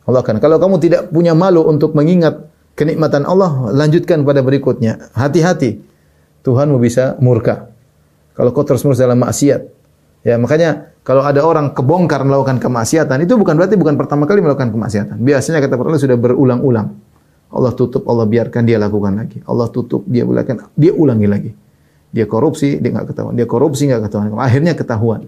[0.09, 2.48] Allah akan kalau kamu tidak punya malu untuk mengingat
[2.79, 5.11] kenikmatan Allah, lanjutkan pada berikutnya.
[5.19, 5.83] Hati-hati
[6.47, 7.75] Tuhanmu bisa murka.
[8.39, 9.61] Kalau kau terus menerus dalam maksiat.
[10.23, 14.71] Ya, makanya kalau ada orang kebongkar melakukan kemaksiatan, itu bukan berarti bukan pertama kali melakukan
[14.71, 15.19] kemaksiatan.
[15.19, 16.95] Biasanya kata para sudah berulang-ulang.
[17.49, 19.43] Allah tutup, Allah biarkan dia lakukan lagi.
[19.49, 21.51] Allah tutup, dia biarkan, dia ulangi lagi.
[22.13, 23.35] Dia korupsi, dia nggak ketahuan.
[23.35, 24.37] Dia korupsi nggak ketahuan.
[24.39, 25.27] Akhirnya ketahuan.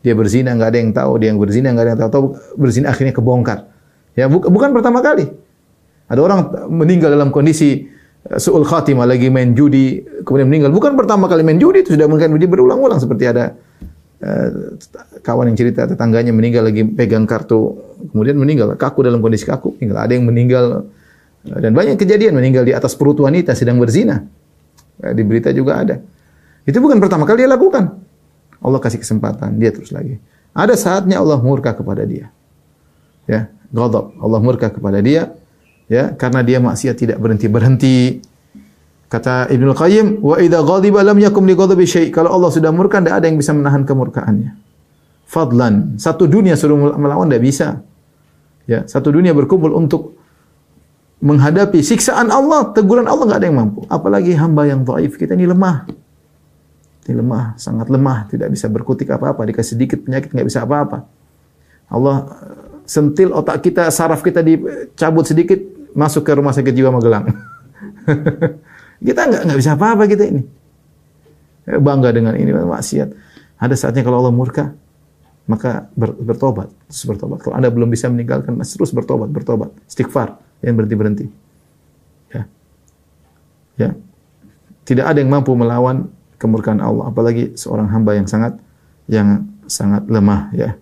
[0.00, 1.12] Dia berzina nggak ada yang tahu.
[1.20, 2.24] Dia yang berzina nggak ada yang tahu.
[2.56, 3.68] Berzina akhirnya kebongkar.
[4.16, 5.28] Ya bu bukan pertama kali.
[6.10, 7.86] Ada orang meninggal dalam kondisi
[8.36, 10.74] suul khatimah lagi main judi kemudian meninggal.
[10.74, 13.54] Bukan pertama kali main judi itu sudah mungkin dia berulang-ulang seperti ada
[14.20, 14.48] uh,
[15.24, 17.78] kawan yang cerita tetangganya meninggal lagi pegang kartu
[18.12, 18.74] kemudian meninggal.
[18.74, 19.98] Kaku dalam kondisi kaku meninggal.
[20.02, 20.64] Ada yang meninggal
[21.48, 24.26] uh, dan banyak kejadian meninggal di atas perut wanita sedang berzina.
[25.00, 25.96] Di berita juga ada.
[26.68, 28.04] Itu bukan pertama kali dia lakukan.
[28.60, 30.20] Allah kasih kesempatan dia terus lagi.
[30.52, 32.28] Ada saatnya Allah murka kepada dia.
[33.24, 34.12] Ya ghadab.
[34.20, 35.32] Allah murka kepada dia
[35.90, 38.22] Ya, karena dia maksiat tidak berhenti-berhenti.
[39.10, 43.02] Kata Ibnu Qayyim, "Wa idza ghadiba lam yakum li ghadabi syai." Kalau Allah sudah murka,
[43.02, 44.54] tidak ada yang bisa menahan kemurkaannya.
[45.26, 47.68] Fadlan, satu dunia suruh melawan tidak bisa.
[48.70, 50.14] Ya, satu dunia berkumpul untuk
[51.20, 53.82] menghadapi siksaan Allah, teguran Allah nggak ada yang mampu.
[53.90, 55.18] Apalagi hamba yang dhaif.
[55.18, 55.90] Kita ini lemah.
[57.06, 61.06] Ini lemah, sangat lemah, tidak bisa berkutik apa-apa, dikasih sedikit penyakit nggak bisa apa-apa.
[61.90, 65.58] Allah eh, sentil otak kita, saraf kita dicabut sedikit,
[65.94, 67.26] masuk ke rumah sakit jiwa Magelang.
[69.06, 70.44] Kita nggak nggak bisa apa-apa kita ini.
[71.80, 73.08] Bangga dengan ini maksiat.
[73.56, 74.76] Ada saatnya kalau Allah murka,
[75.48, 77.40] maka ber, bertobat, terus bertobat.
[77.40, 81.26] Kalau Anda belum bisa meninggalkan, terus bertobat, bertobat, istighfar, yang berhenti berhenti.
[82.32, 82.42] Ya,
[83.80, 83.90] ya.
[84.84, 88.60] Tidak ada yang mampu melawan kemurkaan Allah, apalagi seorang hamba yang sangat
[89.08, 90.52] yang sangat lemah.
[90.56, 90.76] Ya.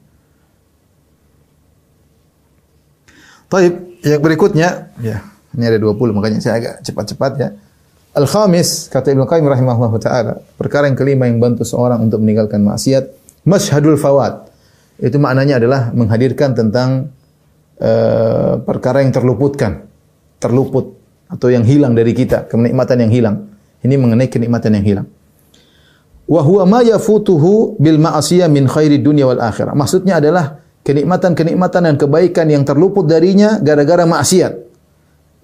[3.48, 5.24] Taib, yang berikutnya, ya,
[5.56, 7.48] ini ada 20 makanya saya agak cepat-cepat ya.
[8.18, 13.04] Al-khamis kata Ibnu Qayyim rahimahullah taala, perkara yang kelima yang bantu seorang untuk meninggalkan maksiat,
[13.46, 14.50] masyhadul fawat.
[14.98, 17.14] Itu maknanya adalah menghadirkan tentang
[17.78, 19.86] uh, perkara yang terluputkan,
[20.42, 20.98] terluput
[21.30, 23.36] atau yang hilang dari kita, kenikmatan yang hilang.
[23.78, 25.06] Ini mengenai kenikmatan yang hilang.
[26.28, 26.80] Wa huwa ma
[27.78, 29.72] bil ma'asiyah min khairi dunya wal akhirah.
[29.72, 34.56] Maksudnya adalah kenikmatan-kenikmatan dan kebaikan yang terluput darinya gara-gara maksiat.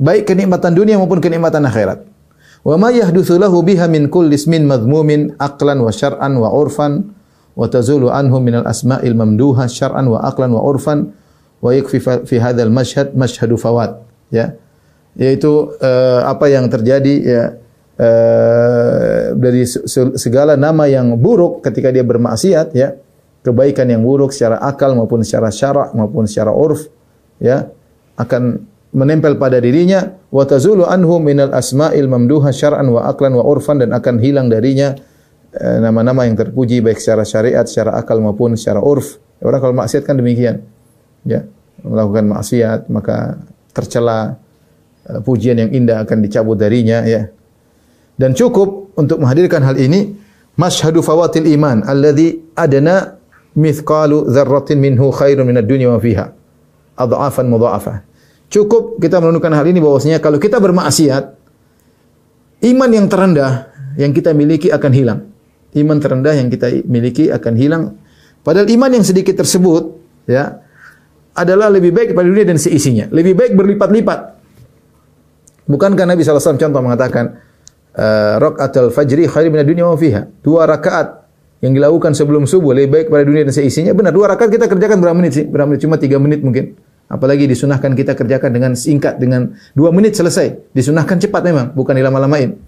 [0.01, 2.09] Baik kenikmatan dunia maupun kenikmatan akhirat.
[2.65, 7.13] Wa ma yahdutsu lahu biha min kulli ismin madhmumin aqlan wa syar'an wa urfan
[7.55, 11.13] wa tazulu anhu min al-asma'il mamduha syar'an wa aqlan wa urfan
[11.61, 14.01] wa yakfi fi hadzal mashhad mashhadu fawat
[14.33, 14.57] ya
[15.15, 17.43] yaitu uh, apa yang terjadi ya
[18.01, 19.63] uh, dari
[20.19, 22.99] segala nama yang buruk ketika dia bermaksiat ya
[23.45, 26.89] kebaikan yang buruk secara akal maupun secara syarak maupun secara urf
[27.39, 27.69] ya
[28.17, 33.83] akan menempel pada dirinya wa tazulu anhu minal asma'il mamduha syar'an wa aqlan wa urfan
[33.83, 34.95] dan akan hilang darinya
[35.51, 39.19] eh, nama-nama yang terpuji baik secara syariat, secara akal maupun secara urf.
[39.43, 40.65] Orang kalau maksiat kan demikian.
[41.27, 41.45] Ya,
[41.83, 43.41] melakukan maksiat maka
[43.75, 44.39] tercela
[45.09, 47.29] uh, pujian yang indah akan dicabut darinya ya.
[48.15, 50.15] Dan cukup untuk menghadirkan hal ini
[50.55, 53.19] masyhadu fawatil iman alladhi adana
[53.55, 56.35] mithqalu dzarratin minhu khairun minad dunya wa fiha
[56.99, 58.15] adhafan mudha'afah
[58.55, 61.25] Cukup kita menunjukkan hal ini bahwasanya kalau kita bermaksiat,
[62.71, 63.67] iman yang terendah
[63.99, 65.21] yang kita miliki akan hilang.
[65.75, 67.83] Iman terendah yang kita miliki akan hilang.
[68.47, 69.99] Padahal iman yang sedikit tersebut,
[70.31, 70.63] ya,
[71.35, 73.11] adalah lebih baik daripada dunia dan seisinya.
[73.11, 74.21] Lebih baik berlipat-lipat.
[75.67, 77.41] Bukankah Nabi SAW contoh mengatakan,
[77.99, 80.31] uh, Rakatul fajri khairi minad dunya wa fiha.
[80.47, 81.24] Dua rakaat
[81.65, 83.97] yang dilakukan sebelum subuh lebih baik pada dunia dan seisinya.
[83.97, 85.45] Benar, dua rakaat kita kerjakan berapa menit sih?
[85.49, 85.81] Berapa menit?
[85.81, 86.77] Cuma tiga menit mungkin.
[87.09, 90.77] Apalagi disunahkan kita kerjakan dengan singkat, dengan dua menit selesai.
[90.77, 92.61] Disunahkan cepat memang, bukan dilama-lamain.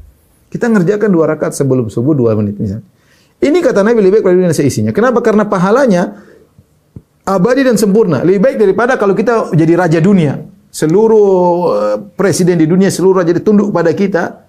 [0.48, 2.88] Kita ngerjakan dua rakaat sebelum subuh dua menit misalnya.
[3.36, 4.96] Ini kata Nabi lebih baik dari dunia seisinya.
[4.96, 5.20] Kenapa?
[5.20, 6.16] Karena pahalanya
[7.28, 8.24] abadi dan sempurna.
[8.24, 10.40] Lebih baik daripada kalau kita jadi raja dunia.
[10.72, 11.28] Seluruh
[11.76, 14.45] eh, presiden di dunia, seluruh raja ditunduk pada kita.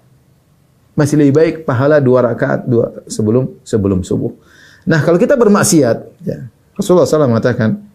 [0.98, 4.34] Masih lebih baik pahala dua rakaat dua sebelum sebelum subuh.
[4.82, 7.88] Nah kalau kita bermaksiat, ya, Rasulullah SAW mengatakan,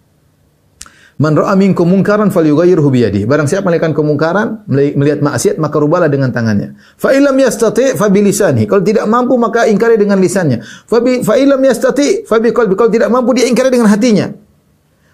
[1.14, 3.26] Man ra'a minkum munkaran falyughayyirhu bi yadihi.
[3.30, 6.74] Barang siapa melihat kemungkaran, melihat maksiat maka rubahlah dengan tangannya.
[6.98, 8.66] Fa illam yastati fa bi lisanihi.
[8.66, 10.66] Kalau tidak mampu maka ingkari dengan lisannya.
[10.66, 12.74] Fa bi fa illam yastati fa bi qalbi.
[12.74, 14.34] Kalau tidak mampu dia ingkari dengan hatinya.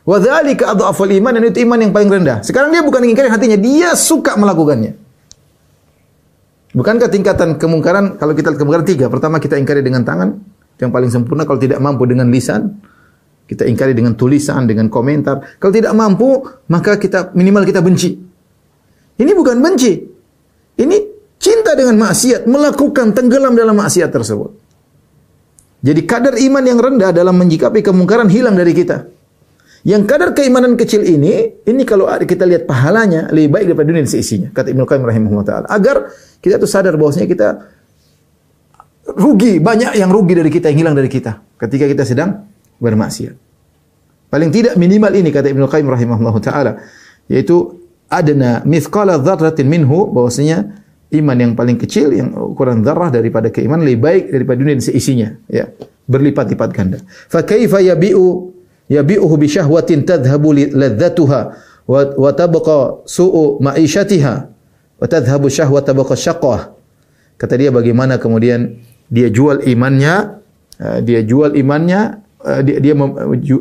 [0.07, 2.47] Wa dzalika adhaful iman dan itu iman yang paling rendah.
[2.47, 4.95] Sekarang dia bukan ingkari hatinya, dia suka melakukannya.
[6.79, 9.11] Bukankah tingkatan kemungkaran kalau kita kemungkaran tiga?
[9.11, 10.39] Pertama kita ingkari dengan tangan,
[10.79, 12.79] yang paling sempurna kalau tidak mampu dengan lisan,
[13.51, 15.59] kita ingkari dengan tulisan, dengan komentar.
[15.59, 16.39] Kalau tidak mampu,
[16.71, 18.15] maka kita minimal kita benci.
[19.19, 19.91] Ini bukan benci.
[20.79, 20.97] Ini
[21.35, 24.55] cinta dengan maksiat, melakukan tenggelam dalam maksiat tersebut.
[25.83, 29.03] Jadi kadar iman yang rendah dalam menyikapi kemungkaran hilang dari kita.
[29.87, 34.51] Yang kadar keimanan kecil ini, ini kalau kita lihat pahalanya lebih baik daripada dunia seisinya.
[34.51, 35.65] Kata Ibnu Qayyim rahimahullah taala.
[35.71, 36.11] Agar
[36.43, 37.47] kita tuh sadar bahwasanya kita
[39.15, 42.43] rugi, banyak yang rugi dari kita, yang hilang dari kita ketika kita sedang
[42.83, 43.35] bermaksiat.
[44.29, 46.71] Paling tidak minimal ini kata Ibnu Qayyim rahimahullah taala
[47.31, 53.85] yaitu adna mithqala dzarratin minhu bahwasanya iman yang paling kecil yang ukuran zarrah daripada keimanan
[53.85, 55.69] lebih baik daripada dunia seisinya ya
[56.05, 56.97] berlipat-lipat ganda
[57.29, 58.53] fa kaifa yabi'u
[58.89, 61.39] yabi'uhu bi syahwatin tadhhabu ladzatuha
[61.89, 64.35] wa tabqa su'u ma'ishatiha
[64.99, 66.73] wa tadhhabu syahwa tabqa syaqwah
[67.37, 70.41] kata dia bagaimana kemudian dia jual imannya
[70.81, 72.95] eh, dia jual imannya Eh, dia, dia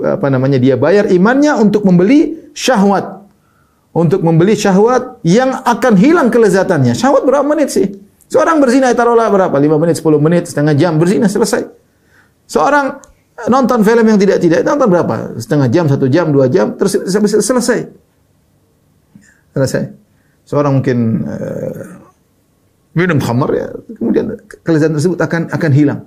[0.07, 3.27] apa namanya dia bayar imannya untuk membeli syahwat
[3.91, 6.95] untuk membeli syahwat yang akan hilang kelezatannya.
[6.95, 7.91] Syahwat berapa menit sih?
[8.31, 9.51] Seorang berzina taruhlah berapa?
[9.51, 11.67] 5 menit, 10 menit, setengah jam berzina selesai.
[12.47, 13.03] Seorang
[13.47, 15.39] nonton film yang tidak-tidak nonton berapa?
[15.39, 17.87] Setengah jam, satu jam, dua jam, terus selesai.
[19.55, 19.83] Selesai.
[20.43, 22.03] Seorang mungkin uh,
[22.99, 24.35] minum khamar ya, kemudian
[24.67, 26.01] kelezatan tersebut akan akan hilang.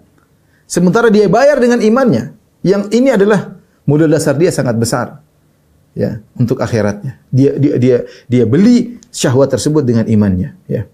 [0.67, 3.55] Sementara dia bayar dengan imannya, yang ini adalah
[3.87, 5.23] modal dasar dia sangat besar
[5.95, 7.19] ya untuk akhiratnya.
[7.31, 10.87] Dia dia dia dia beli syahwat tersebut dengan imannya ya.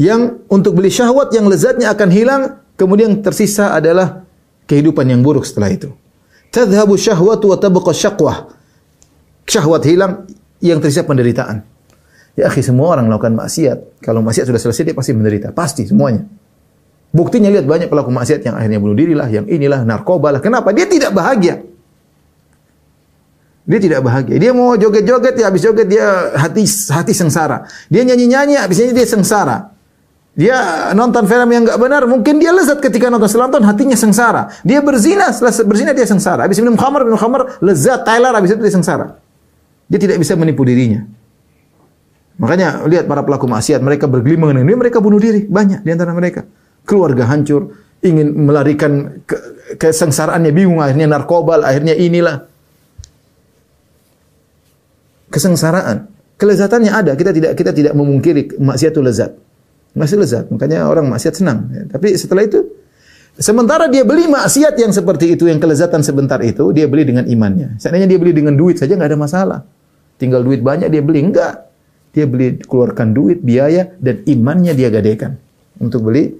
[0.00, 2.42] Yang untuk beli syahwat yang lezatnya akan hilang,
[2.80, 4.24] kemudian tersisa adalah
[4.70, 5.90] kehidupan yang buruk setelah itu.
[6.54, 8.54] Tadhhabu syahwatu wa tabqa syaqwah.
[9.50, 10.30] Syahwat hilang,
[10.62, 11.66] yang tersisa penderitaan.
[12.38, 13.98] Ya akhi, semua orang melakukan maksiat.
[14.06, 15.50] Kalau maksiat sudah selesai, dia pasti menderita.
[15.50, 16.22] Pasti, semuanya.
[17.10, 20.40] Buktinya lihat banyak pelaku maksiat yang akhirnya bunuh diri lah, yang inilah, narkoba lah.
[20.40, 20.70] Kenapa?
[20.70, 21.66] Dia tidak bahagia.
[23.66, 24.34] Dia tidak bahagia.
[24.38, 27.70] Dia mau joget-joget ya habis joget dia hati hati sengsara.
[27.86, 29.69] Dia nyanyi-nyanyi habis nyanyi dia sengsara.
[30.40, 34.48] Dia nonton film yang enggak benar, mungkin dia lezat ketika nonton selanton hatinya sengsara.
[34.64, 36.48] Dia berzina, setelah berzina dia sengsara.
[36.48, 39.20] Habis minum khamar, minum khamar, lezat, Tyler habis itu dia sengsara.
[39.84, 41.04] Dia tidak bisa menipu dirinya.
[42.40, 46.16] Makanya lihat para pelaku maksiat, mereka bergelimang dengan ini, mereka bunuh diri, banyak di antara
[46.16, 46.48] mereka.
[46.88, 49.36] Keluarga hancur, ingin melarikan ke,
[49.76, 52.48] kesengsaraannya bingung, akhirnya narkoba, akhirnya inilah
[55.28, 56.08] kesengsaraan.
[56.40, 59.49] Kelezatannya ada, kita tidak kita tidak memungkiri maksiat itu lezat.
[59.96, 61.66] Masih lezat, makanya orang maksiat senang.
[61.74, 62.78] Ya, tapi setelah itu
[63.40, 67.80] Sementara dia beli maksiat yang seperti itu, yang kelezatan sebentar itu, dia beli dengan imannya.
[67.80, 69.60] Seandainya dia beli dengan duit saja nggak ada masalah.
[70.20, 71.72] Tinggal duit banyak dia beli, enggak.
[72.12, 75.40] Dia beli keluarkan duit, biaya dan imannya dia gadekan
[75.80, 76.36] untuk beli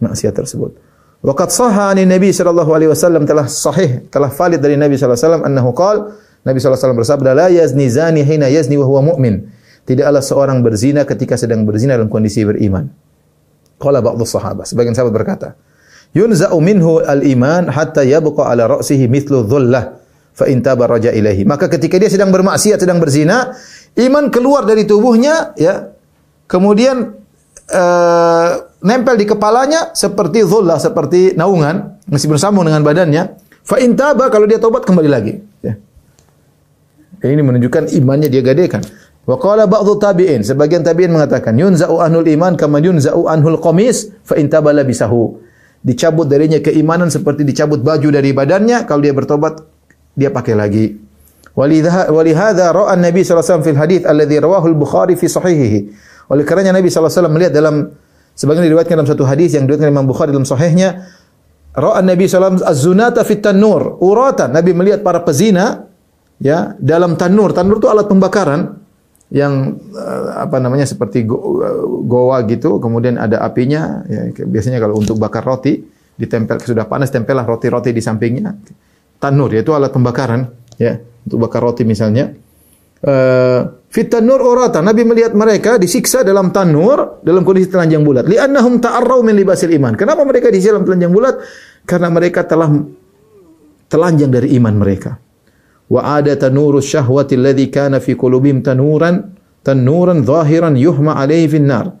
[0.00, 0.80] maksiat tersebut.
[1.20, 5.44] Waqad sahha Nabi sallallahu alaihi wasallam telah sahih, telah valid dari Nabi sallallahu alaihi wasallam
[5.44, 6.00] annahu qala
[6.40, 9.44] Nabi SAW bersabda, La yazni zani hina yazni wa huwa mu'min.
[9.88, 12.86] Tidaklah seorang berzina ketika sedang berzina dalam kondisi beriman.
[13.80, 14.68] Qala ba'du sahabat.
[14.68, 15.48] Sebagian sahabat berkata,
[16.12, 19.96] Yunza'u minhu al-iman hatta yabqa ala ra'sihi mithlu dhullah
[20.36, 21.46] fa in taba raja ilahi.
[21.48, 23.56] Maka ketika dia sedang bermaksiat, sedang berzina,
[23.96, 25.96] iman keluar dari tubuhnya, ya.
[26.50, 27.14] Kemudian
[27.70, 28.50] uh,
[28.82, 33.38] nempel di kepalanya seperti dhullah, seperti naungan, masih bersambung dengan badannya.
[33.62, 35.78] Fa in taba kalau dia tobat kembali lagi, ya.
[37.22, 38.82] Ini menunjukkan imannya dia gadekan.
[39.28, 44.40] Wa qala ba'dhu tabi'in, sebagian tabi'in mengatakan yunza'u anul iman kama yunza'u anhul qamis fa
[44.40, 45.38] in tabala bisahu.
[45.80, 49.60] Dicabut darinya keimanan seperti dicabut baju dari badannya, kalau dia bertobat
[50.16, 50.86] dia pakai lagi.
[51.56, 55.80] Walihada ra'a Nabi sallallahu alaihi wasallam fil hadits alladhi rawahu al-Bukhari fi sahihihi.
[56.30, 57.74] Oleh karenanya Nabi sallallahu alaihi wasallam melihat dalam
[58.38, 61.10] sebagian diriwayatkan dalam satu hadis yang diriwayatkan Imam Bukhari dalam sahihnya
[61.70, 64.50] Ra'a Nabi sallallahu alaihi wasallam az-zunata fit tanur, uratan.
[64.50, 65.86] Nabi melihat para pezina
[66.42, 67.54] ya dalam tanur.
[67.54, 68.79] Tanur itu alat pembakaran
[69.30, 74.02] yang uh, apa namanya seperti uh, goa gitu, kemudian ada apinya.
[74.10, 75.78] Ya, biasanya kalau untuk bakar roti
[76.18, 78.52] ditempel sudah panas tempellah roti-roti di sampingnya.
[79.22, 82.34] Tanur yaitu alat pembakaran ya untuk bakar roti misalnya.
[83.00, 88.28] Uh, fit tanur urata Nabi melihat mereka disiksa dalam tanur dalam kondisi telanjang bulat.
[88.28, 89.96] Li'annahum ta'arrau min libasil iman.
[89.96, 91.34] Kenapa mereka di dalam telanjang bulat?
[91.88, 92.68] Karena mereka telah
[93.88, 95.29] telanjang dari iman mereka
[95.90, 99.34] wa ada tanurus syahwati alladhi kana fi qulubihim tanuran
[99.66, 101.98] tanuran zahiran yuhma alaihi finnar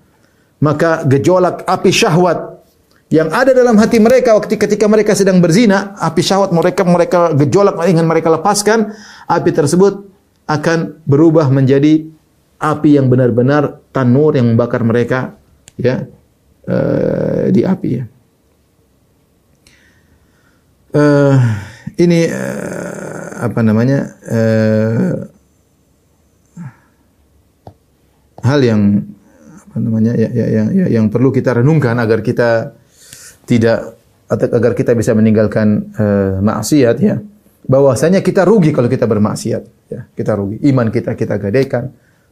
[0.62, 2.62] maka gejolak api syahwat
[3.10, 7.74] yang ada dalam hati mereka waktu ketika mereka sedang berzina api syahwat mereka mereka gejolak
[7.90, 8.94] ingin mereka lepaskan
[9.26, 10.06] api tersebut
[10.46, 12.06] akan berubah menjadi
[12.60, 15.34] api yang benar-benar tanur yang membakar mereka
[15.80, 16.06] ya
[16.68, 18.04] uh, di api ya.
[20.90, 21.38] Uh,
[22.02, 23.09] ini uh,
[23.40, 23.98] apa namanya
[24.28, 25.12] uh,
[28.44, 29.04] hal yang
[29.70, 32.74] apa namanya ya, ya, ya, ya, yang perlu kita renungkan agar kita
[33.48, 33.96] tidak
[34.30, 37.18] atau agar kita bisa meninggalkan uh, maksiat ya.
[37.66, 40.00] Bahwasanya kita rugi kalau kita bermaksiat ya.
[40.10, 40.62] Kita rugi.
[40.66, 41.90] Iman kita kita gadaikan.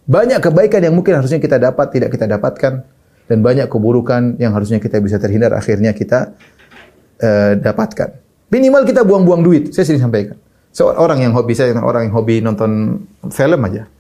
[0.09, 2.86] Banyak kebaikan yang mungkin harusnya kita dapat tidak kita dapatkan.
[3.28, 6.32] Dan banyak keburukan yang harusnya kita bisa terhindar akhirnya kita
[7.20, 8.09] uh, dapatkan.
[8.48, 9.62] Minimal kita buang-buang duit.
[9.76, 10.47] Saya sering sampaikan.
[10.78, 13.02] Seorang yang hobi saya, orang yang hobi nonton
[13.34, 13.90] film aja.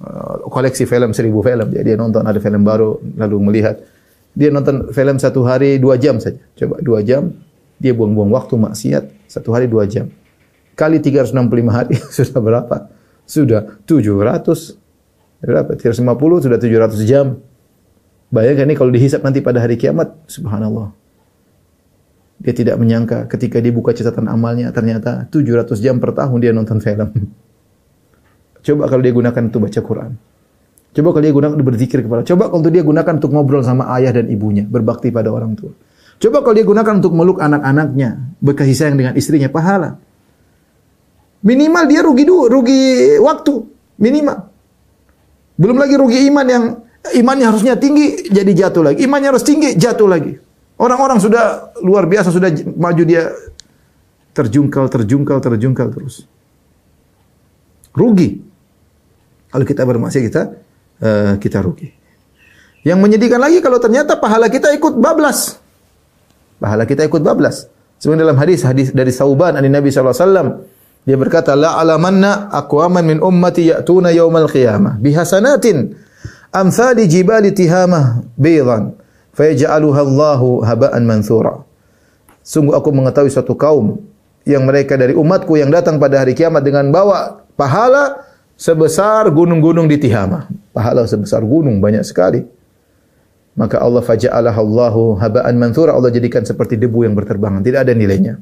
[0.00, 1.68] Uh, koleksi film seribu film.
[1.68, 3.84] Jadi dia nonton ada film baru lalu melihat.
[4.32, 6.40] Dia nonton film satu hari dua jam saja.
[6.56, 7.36] Coba dua jam.
[7.76, 10.08] Dia buang-buang waktu maksiat satu hari dua jam.
[10.72, 11.36] Kali 365
[11.68, 12.76] hari sudah berapa?
[13.28, 14.76] Sudah 700
[15.44, 15.70] berapa?
[15.76, 17.40] 350 sudah 700 jam.
[18.32, 20.96] Bayangkan ini kalau dihisap nanti pada hari kiamat, subhanallah.
[22.36, 26.78] Dia tidak menyangka ketika dia buka catatan amalnya ternyata 700 jam per tahun dia nonton
[26.84, 27.08] film.
[28.66, 30.12] Coba kalau dia gunakan untuk baca Quran.
[30.96, 32.24] Coba kalau dia gunakan untuk berzikir kepada.
[32.24, 35.76] Coba kalau dia gunakan untuk ngobrol sama ayah dan ibunya, berbakti pada orang tua.
[36.16, 40.00] Coba kalau dia gunakan untuk meluk anak-anaknya, berkasih sayang dengan istrinya, pahala.
[41.44, 42.80] Minimal dia rugi dulu, rugi
[43.20, 43.54] waktu,
[44.00, 44.38] minimal.
[45.60, 46.64] Belum lagi rugi iman yang
[47.12, 49.04] imannya harusnya tinggi jadi jatuh lagi.
[49.04, 50.32] Imannya harus tinggi jatuh lagi.
[50.76, 53.32] Orang-orang sudah luar biasa sudah maju dia
[54.36, 56.28] terjungkal terjungkal terjungkal terus.
[57.96, 58.44] Rugi.
[59.48, 60.42] Kalau kita bermaksiat kita
[61.00, 61.88] uh, kita rugi.
[62.84, 65.56] Yang menyedihkan lagi kalau ternyata pahala kita ikut bablas.
[66.60, 67.72] Pahala kita ikut bablas.
[67.96, 70.60] Sebenarnya dalam hadis hadis dari Sauban dari Nabi wasallam
[71.06, 75.94] dia berkata la alamanna aqwaman min ummati ya'tuna yaumal qiyamah bihasanatin
[76.50, 78.98] amsali jibali tihamah baydan
[79.36, 81.62] fayaj'aluha Allahu haba'an manthura.
[82.40, 84.00] Sungguh aku mengetahui satu kaum
[84.48, 88.24] yang mereka dari umatku yang datang pada hari kiamat dengan bawa pahala
[88.56, 90.48] sebesar gunung-gunung di Tihama.
[90.72, 92.46] Pahala sebesar gunung banyak sekali.
[93.56, 95.96] Maka Allah faja'alah Allahu haba'an manthura.
[95.96, 97.64] Allah jadikan seperti debu yang berterbangan.
[97.64, 98.36] Tidak ada nilainya.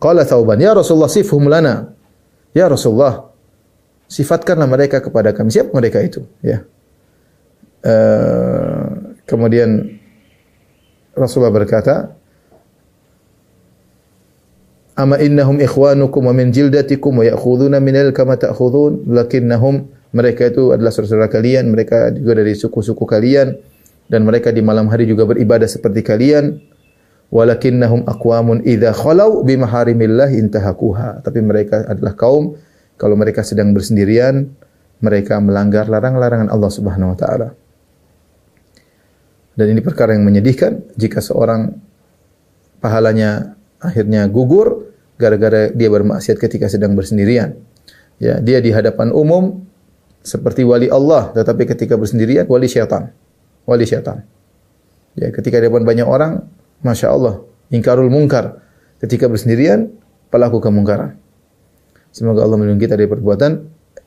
[0.00, 1.92] Qala Thauban, Ya Rasulullah sifhum lana.
[2.56, 3.28] Ya Rasulullah,
[4.08, 5.52] sifatkanlah mereka kepada kami.
[5.52, 6.24] Siapa mereka itu?
[6.40, 6.64] Ya.
[7.84, 9.99] Uh, kemudian
[11.20, 12.16] Rasulullah berkata,
[15.00, 20.90] Ama innahum ikhwanukum wa min jildatikum wa ya'khuduna minal kama ta'khudun lakinnahum mereka itu adalah
[20.90, 23.54] saudara kalian, mereka juga dari suku-suku kalian
[24.10, 26.58] dan mereka di malam hari juga beribadah seperti kalian.
[27.30, 31.22] Walakinnahum aqwamun idza khalau bi maharimillah intahakuha.
[31.22, 32.58] Tapi mereka adalah kaum
[32.98, 34.50] kalau mereka sedang bersendirian,
[34.98, 37.48] mereka melanggar larang-larangan Allah Subhanahu wa taala.
[39.60, 41.76] Dan ini perkara yang menyedihkan jika seorang
[42.80, 47.60] pahalanya akhirnya gugur gara-gara dia bermaksiat ketika sedang bersendirian.
[48.16, 49.68] Ya, dia di hadapan umum
[50.24, 53.12] seperti wali Allah, tetapi ketika bersendirian wali syaitan.
[53.68, 54.24] Wali syaitan.
[55.12, 56.48] Ya, ketika di depan banyak orang,
[56.80, 58.64] masya Allah, ingkarul mungkar.
[58.96, 59.92] Ketika bersendirian,
[60.32, 61.20] pelaku kemungkaran.
[62.16, 63.50] Semoga Allah melindungi kita dari perbuatan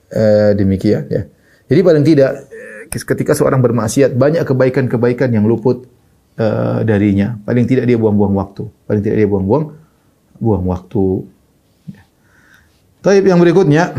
[0.10, 1.04] eh, demikian.
[1.14, 1.30] Ya.
[1.70, 2.32] Jadi paling tidak,
[3.02, 5.90] ketika seorang bermaksiat, banyak kebaikan-kebaikan yang luput
[6.38, 7.42] uh, darinya.
[7.42, 8.70] Paling tidak dia buang-buang waktu.
[8.86, 9.74] Paling tidak dia buang-buang
[10.38, 11.26] buang waktu.
[13.04, 13.92] Taib yang berikutnya.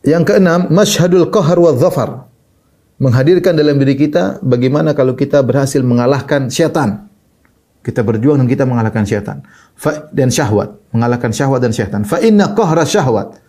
[0.00, 2.10] Yang keenam, masyhadul qahar wa dhafar.
[3.00, 7.08] Menghadirkan dalam diri kita bagaimana kalau kita berhasil mengalahkan syaitan.
[7.80, 9.40] Kita berjuang dan kita mengalahkan syaitan.
[9.72, 12.04] Fa dan syahwat, mengalahkan syahwat dan syaitan.
[12.04, 13.40] Fa inna qahra syahwat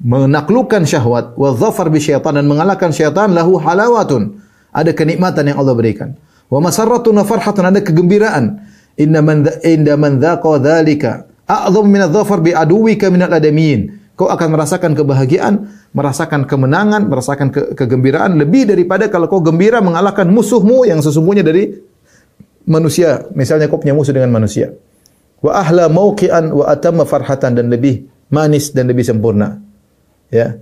[0.00, 4.42] menaklukkan syahwat wa dhafar bi syaitan dan mengalahkan syaitan lahu halawatun.
[4.76, 6.12] Ada kenikmatan yang Allah berikan.
[6.52, 8.60] Wa masarratun farhatun ada kegembiraan.
[8.96, 13.80] Inna man inda man dzaqa dzalika a'dham min adh-dhafar bi aduwika min al-adamin.
[14.16, 20.24] Kau akan merasakan kebahagiaan, merasakan kemenangan, merasakan ke kegembiraan lebih daripada kalau kau gembira mengalahkan
[20.32, 21.76] musuhmu yang sesungguhnya dari
[22.64, 23.28] manusia.
[23.36, 24.72] Misalnya kau punya musuh dengan manusia.
[25.44, 29.65] Wa ahla mauqi'an wa atamma farhatan dan lebih manis dan lebih sempurna.
[30.32, 30.58] Ya.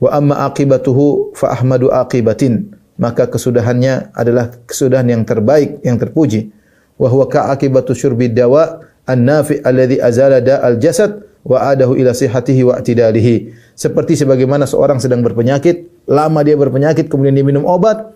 [0.00, 6.52] Wa amma aqibatuhu fa ahmadu aqibatin maka kesudahannya adalah kesudahan yang terbaik, yang terpuji.
[7.00, 12.76] Wa huwa ka'akibatu syurbi dawa an-nafi alladhi azala da'al jasad wa adahu ila sihhatihi wa
[12.76, 13.56] i'tidalihi.
[13.72, 18.12] Seperti sebagaimana seorang sedang berpenyakit, lama dia berpenyakit kemudian dia minum obat,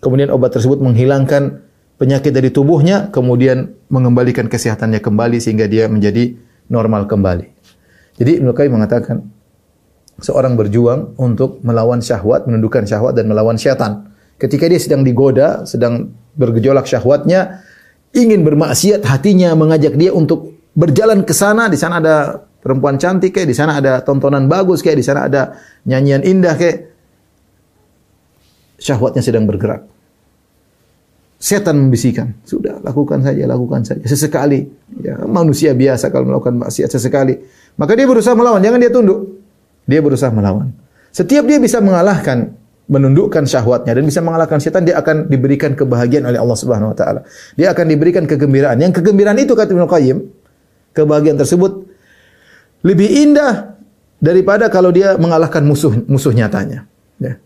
[0.00, 1.60] kemudian obat tersebut menghilangkan
[2.00, 6.32] penyakit dari tubuhnya, kemudian mengembalikan kesehatannya kembali sehingga dia menjadi
[6.72, 7.52] normal kembali.
[8.16, 9.20] Jadi Ibnu Qayyim mengatakan
[10.22, 14.10] seorang berjuang untuk melawan syahwat, menundukkan syahwat dan melawan syaitan.
[14.38, 17.62] Ketika dia sedang digoda, sedang bergejolak syahwatnya,
[18.14, 23.48] ingin bermaksiat, hatinya mengajak dia untuk berjalan ke sana, di sana ada perempuan cantik kayak,
[23.50, 26.94] di sana ada tontonan bagus kayak, di sana ada nyanyian indah kayak.
[28.78, 29.86] Syahwatnya sedang bergerak.
[31.38, 34.00] Setan membisikkan, sudah lakukan saja, lakukan saja.
[34.08, 34.64] Sesekali,
[35.04, 37.36] ya, manusia biasa kalau melakukan maksiat sesekali.
[37.76, 39.43] Maka dia berusaha melawan, jangan dia tunduk.
[39.84, 40.72] Dia berusaha melawan.
[41.14, 46.36] Setiap dia bisa mengalahkan menundukkan syahwatnya dan bisa mengalahkan setan dia akan diberikan kebahagiaan oleh
[46.36, 47.20] Allah Subhanahu wa taala.
[47.56, 48.76] Dia akan diberikan kegembiraan.
[48.76, 50.18] Yang kegembiraan itu kata Ibnu Qayyim,
[50.92, 51.88] kebahagiaan tersebut
[52.84, 53.80] lebih indah
[54.20, 56.84] daripada kalau dia mengalahkan musuh musuh nyatanya.
[57.16, 57.40] Ya.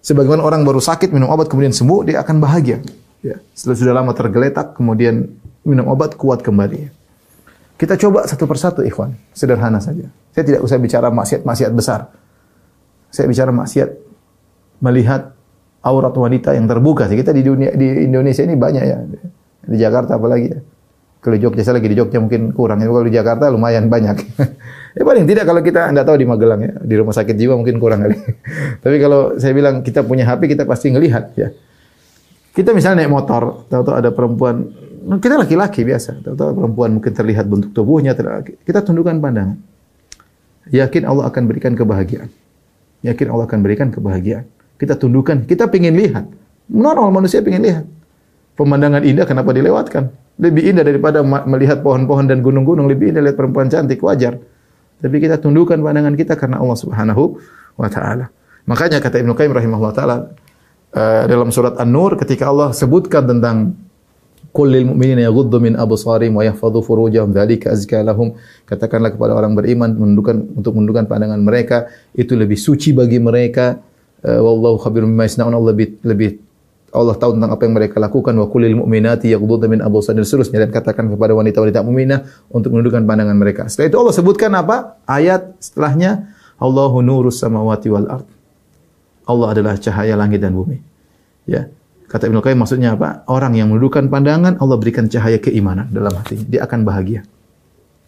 [0.00, 2.80] Sebagaimana orang baru sakit minum obat kemudian sembuh, dia akan bahagia.
[3.20, 3.36] Ya.
[3.52, 5.28] Setelah sudah lama tergeletak kemudian
[5.68, 6.88] minum obat kuat kembali.
[7.76, 10.08] Kita coba satu persatu ikhwan, sederhana saja.
[10.36, 12.12] Saya tidak usah bicara maksiat-maksiat besar.
[13.08, 13.88] Saya bicara maksiat
[14.84, 15.32] melihat
[15.80, 17.08] aurat wanita yang terbuka.
[17.08, 19.00] Kita di dunia di Indonesia ini banyak ya.
[19.64, 20.60] Di Jakarta apalagi ya.
[21.24, 22.84] Kalau Jogja saya lagi di Jogja mungkin kurang.
[22.84, 24.16] Kalau di Jakarta lumayan banyak.
[25.00, 27.80] ya paling tidak kalau kita anda tahu di Magelang ya, di rumah sakit jiwa mungkin
[27.80, 28.20] kurang kali.
[28.84, 31.48] Tapi kalau saya bilang kita punya HP kita pasti ngelihat ya.
[32.52, 34.68] Kita misalnya naik motor, tahu-tahu ada perempuan,
[35.16, 38.16] kita laki-laki biasa, tahu-tahu perempuan mungkin terlihat bentuk tubuhnya,
[38.64, 39.75] kita tundukkan pandangan.
[40.70, 42.30] Yakin Allah akan berikan kebahagiaan.
[43.06, 44.46] Yakin Allah akan berikan kebahagiaan.
[44.76, 46.24] Kita tundukkan, kita ingin lihat.
[46.66, 47.84] Normal manusia ingin lihat.
[48.58, 50.10] Pemandangan indah kenapa dilewatkan?
[50.36, 54.36] Lebih indah daripada melihat pohon-pohon dan gunung-gunung, lebih indah lihat perempuan cantik, wajar.
[54.96, 57.36] Tapi kita tundukkan pandangan kita karena Allah Subhanahu
[57.76, 58.32] wa taala.
[58.64, 60.16] Makanya kata Ibnu Qayyim rahimahullah taala
[60.96, 63.76] uh, dalam surat An-Nur ketika Allah sebutkan tentang
[64.56, 68.32] Kullil mu'minina yaghuddu min absarihim wa yahfadhu furujahum dzalika azka lahum.
[68.64, 73.84] Katakanlah kepada orang beriman menundukkan untuk menundukkan pandangan mereka itu lebih suci bagi mereka.
[74.24, 75.52] Uh, wallahu khabirum bima yasnaun.
[75.52, 76.40] Allah lebih lebih
[76.96, 80.72] Allah tahu tentang apa yang mereka lakukan wa kulil mu'minati yaghdudna min absarihim seterusnya dan
[80.72, 83.68] katakan kepada wanita-wanita mukminah untuk menundukkan pandangan mereka.
[83.68, 84.96] Setelah itu Allah sebutkan apa?
[85.04, 88.28] Ayat setelahnya Allahu nurus samawati wal ard.
[89.28, 90.80] Allah adalah cahaya langit dan bumi.
[91.44, 91.68] Ya.
[92.06, 93.26] Kata Ibnu Qayyim maksudnya apa?
[93.26, 96.46] Orang yang menundukkan pandangan Allah berikan cahaya keimanan dalam hatinya.
[96.46, 97.20] Dia akan bahagia.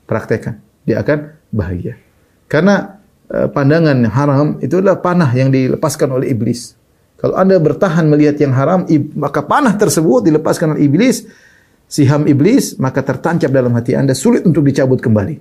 [0.06, 0.62] Praktekkan.
[0.86, 1.98] Dia akan bahagia.
[2.46, 6.78] Karena uh, pandangan haram itu adalah panah yang dilepaskan oleh iblis.
[7.18, 8.86] Kalau Anda bertahan melihat yang haram,
[9.18, 11.26] maka panah tersebut dilepaskan oleh iblis,
[11.90, 15.34] siham iblis, maka tertancap dalam hati Anda, sulit untuk dicabut kembali.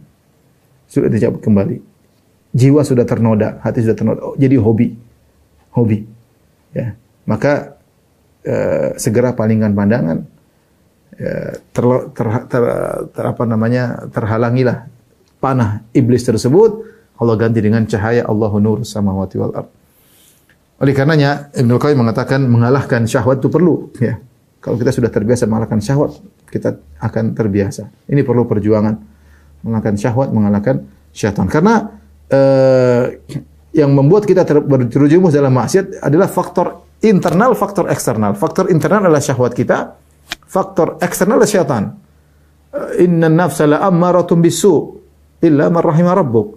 [0.89, 1.77] Sulit dicabut kembali.
[2.57, 4.19] Jiwa sudah ternoda, hati sudah ternoda.
[4.25, 4.97] Oh, jadi hobi.
[5.77, 6.01] Hobi.
[6.73, 6.97] Ya.
[7.29, 7.76] Maka
[8.47, 10.23] eh, segera palingkan pandangan.
[11.17, 12.63] Ya, ter, ter, ter,
[13.09, 14.85] ter, apa namanya terhalangilah
[15.41, 16.85] panah iblis tersebut
[17.17, 19.69] Allah ganti dengan cahaya Allahu nur samawati wal ard.
[20.77, 24.21] Oleh karenanya Ibnu Qayyim mengatakan mengalahkan syahwat itu perlu ya.
[24.61, 26.17] Kalau kita sudah terbiasa mengalahkan syahwat,
[26.49, 27.89] kita akan terbiasa.
[28.09, 28.93] Ini perlu perjuangan
[29.65, 31.49] mengalahkan syahwat, mengalahkan syaitan.
[31.49, 31.97] Karena
[32.29, 33.21] eh,
[33.73, 38.33] yang membuat kita berjerumus dalam maksiat adalah faktor internal, faktor eksternal.
[38.33, 39.97] Faktor internal adalah syahwat kita,
[40.49, 41.83] faktor eksternal adalah syaitan.
[42.73, 44.73] Eh, inna nafsa la ammaratun bisu
[45.43, 46.47] illa man rabbuk.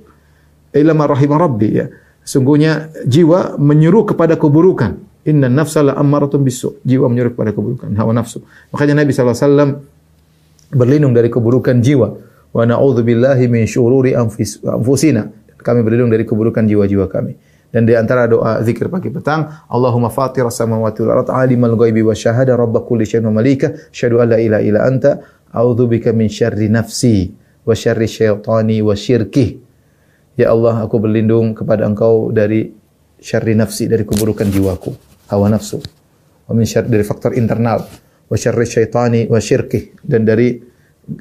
[0.72, 1.86] Illa man rabbi ya.
[2.22, 4.97] Sungguhnya jiwa menyuruh kepada keburukan.
[5.26, 6.80] Inna nafsa la ammaratun bisu.
[6.86, 8.41] Jiwa menyuruh kepada keburukan, hawa nafsu.
[8.72, 9.82] Makanya Nabi SAW
[10.70, 12.09] berlindung dari keburukan jiwa.
[12.51, 15.30] Wa na'udzu billahi min syururi anfusina.
[15.61, 17.49] Kami berlindung dari keburukan jiwa-jiwa kami.
[17.71, 22.59] Dan di antara doa zikir pagi petang, Allahumma fatir samawati wal ardh alimal ghaibi wasyahada
[22.59, 25.23] rabb kulli syai'in wa malika, syahadu an la ilaha illa anta,
[25.55, 27.31] a'udzu bika min syarri nafsi
[27.62, 29.53] wa syarri syaitani wa syirkihi.
[30.35, 32.75] Ya Allah, aku berlindung kepada Engkau dari
[33.23, 34.91] syarri nafsi, dari keburukan jiwaku,
[35.31, 35.79] hawa nafsu.
[36.51, 37.87] Wa min syarri dari faktor internal,
[38.27, 40.59] wa syarri syaitani wa syirkih dan dari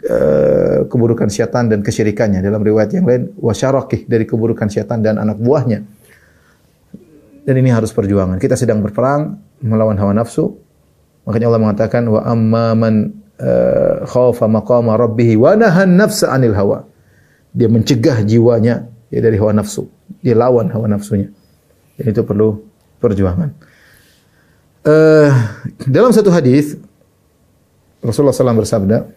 [0.10, 2.42] uh, keburukan syaitan dan kesyirikannya.
[2.42, 5.99] Dalam riwayat yang lain, wa syarakih dari keburukan syaitan dan anak buahnya.
[7.50, 8.38] Dan ini harus perjuangan.
[8.38, 10.54] Kita sedang berperang melawan hawa nafsu.
[11.26, 16.86] Makanya Allah mengatakan wa amma man uh, khafa maqama rabbih wa nahan nafsa anil hawa.
[17.50, 19.90] Dia mencegah jiwanya ya dari hawa nafsu.
[20.22, 21.34] Dia lawan hawa nafsunya.
[21.98, 22.62] Dan itu perlu
[23.02, 23.50] perjuangan.
[24.86, 25.34] Uh,
[25.90, 26.78] dalam satu hadis
[28.06, 29.10] Rasulullah SAW bersabda,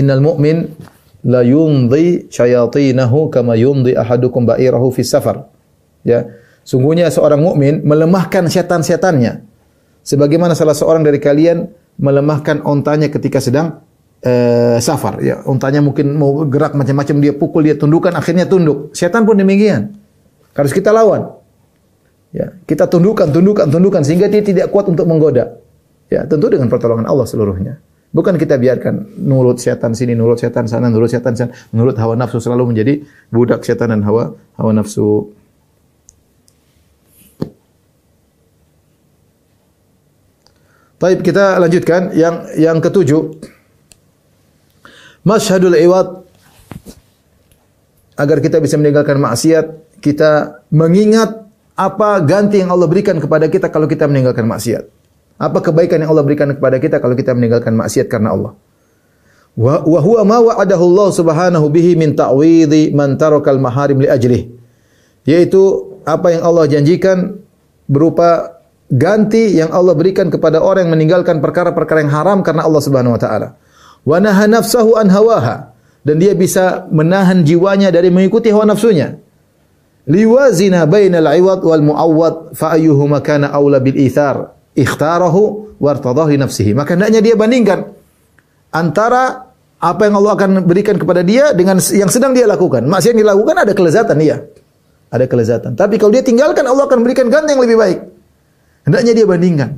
[0.00, 0.64] "Innal mu'min
[1.28, 5.44] la yumdi syayatinahu kama yumdi ahadukum ba'irahu fi safar."
[6.08, 6.24] Ya,
[6.68, 9.48] sungguhnya seorang mukmin melemahkan setan-setannya.
[10.04, 11.64] Sebagaimana salah seorang dari kalian
[11.96, 13.80] melemahkan ontanya ketika sedang
[14.24, 15.24] uh, safar.
[15.24, 18.92] Ya untanya mungkin mau gerak macam-macam dia pukul dia tundukkan akhirnya tunduk.
[18.92, 19.96] Setan pun demikian.
[20.52, 21.32] Harus kita lawan.
[22.36, 25.56] Ya kita tundukkan tundukkan tundukkan sehingga dia tidak kuat untuk menggoda.
[26.12, 27.80] Ya tentu dengan pertolongan Allah seluruhnya.
[28.08, 31.52] Bukan kita biarkan nurut setan sini nurut setan sana nurut setan sana.
[31.76, 35.36] Nurut hawa nafsu selalu menjadi budak setan dan hawa hawa nafsu
[40.98, 43.38] Baik, kita lanjutkan yang yang ketujuh.
[45.22, 46.26] Masyhadul iwad
[48.18, 51.46] agar kita bisa meninggalkan maksiat, kita mengingat
[51.78, 54.90] apa ganti yang Allah berikan kepada kita kalau kita meninggalkan maksiat.
[55.38, 58.58] Apa kebaikan yang Allah berikan kepada kita kalau kita meninggalkan maksiat karena Allah.
[59.54, 64.50] Wa huwa ma wa'adahu Allah Subhanahu bihi min ta'widhi man tarakal maharim li ajlih.
[65.22, 67.38] Yaitu apa yang Allah janjikan
[67.86, 68.57] berupa
[68.88, 73.20] ganti yang Allah berikan kepada orang yang meninggalkan perkara-perkara yang haram karena Allah Subhanahu wa
[73.20, 73.48] taala
[74.08, 75.76] wa naha nafsahu an hawaha
[76.08, 79.20] dan dia bisa menahan jiwanya dari mengikuti hawa nafsunya.
[80.08, 86.72] Liwazina bainal iwad wal muawwad fa ayyuhuma kana aula bil ithar ikhtarahu wartadahu nafsihi.
[86.72, 87.92] Maka hendaknya dia bandingkan
[88.72, 92.88] antara apa yang Allah akan berikan kepada dia dengan yang sedang dia lakukan.
[92.88, 94.48] Maksiat yang dilakukan ada kelezatan iya.
[95.12, 95.76] Ada kelezatan.
[95.76, 97.98] Tapi kalau dia tinggalkan Allah akan berikan ganti yang lebih baik.
[98.88, 99.70] Hendaknya dia bandingkan.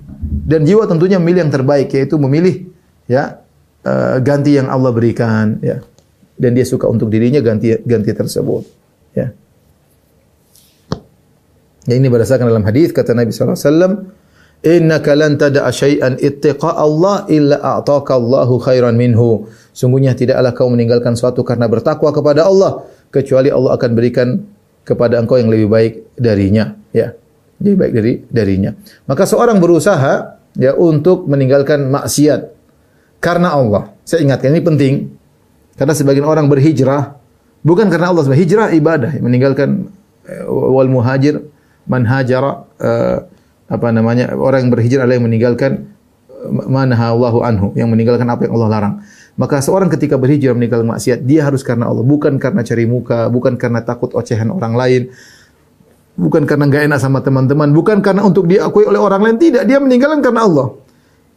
[0.47, 2.71] Dan jiwa tentunya memilih yang terbaik yaitu memilih
[3.11, 3.43] ya
[3.83, 5.83] uh, ganti yang Allah berikan ya.
[6.39, 8.63] Dan dia suka untuk dirinya ganti ganti tersebut
[9.19, 9.35] ya.
[11.91, 13.95] Ya ini berdasarkan dalam hadis kata Nabi sallallahu alaihi wasallam
[14.61, 19.49] Innaka lan tada'a syai'an ittiqa Allah illa a'taka Allahu khairan minhu.
[19.73, 24.45] Sungguhnya tidaklah kau meninggalkan suatu karena bertakwa kepada Allah kecuali Allah akan berikan
[24.85, 27.17] kepada engkau yang lebih baik darinya, ya.
[27.61, 28.71] Lebih baik dari darinya.
[29.05, 32.51] Maka seorang berusaha ya untuk meninggalkan maksiat
[33.21, 33.93] karena Allah.
[34.03, 34.95] Saya ingatkan ini penting.
[35.77, 37.17] Karena sebagian orang berhijrah
[37.65, 39.89] bukan karena Allah, hijrah ibadah, meninggalkan
[40.29, 41.41] eh, wal muhajir
[41.89, 43.25] man hajara uh,
[43.71, 45.73] apa namanya orang yang berhijrah adalah yang meninggalkan
[46.49, 48.95] mana Allahu anhu yang meninggalkan apa yang Allah larang.
[49.39, 53.57] Maka seorang ketika berhijrah meninggalkan maksiat dia harus karena Allah, bukan karena cari muka, bukan
[53.57, 55.03] karena takut ocehan orang lain,
[56.21, 59.81] bukan karena nggak enak sama teman-teman, bukan karena untuk diakui oleh orang lain, tidak, dia
[59.81, 60.77] meninggalkan karena Allah.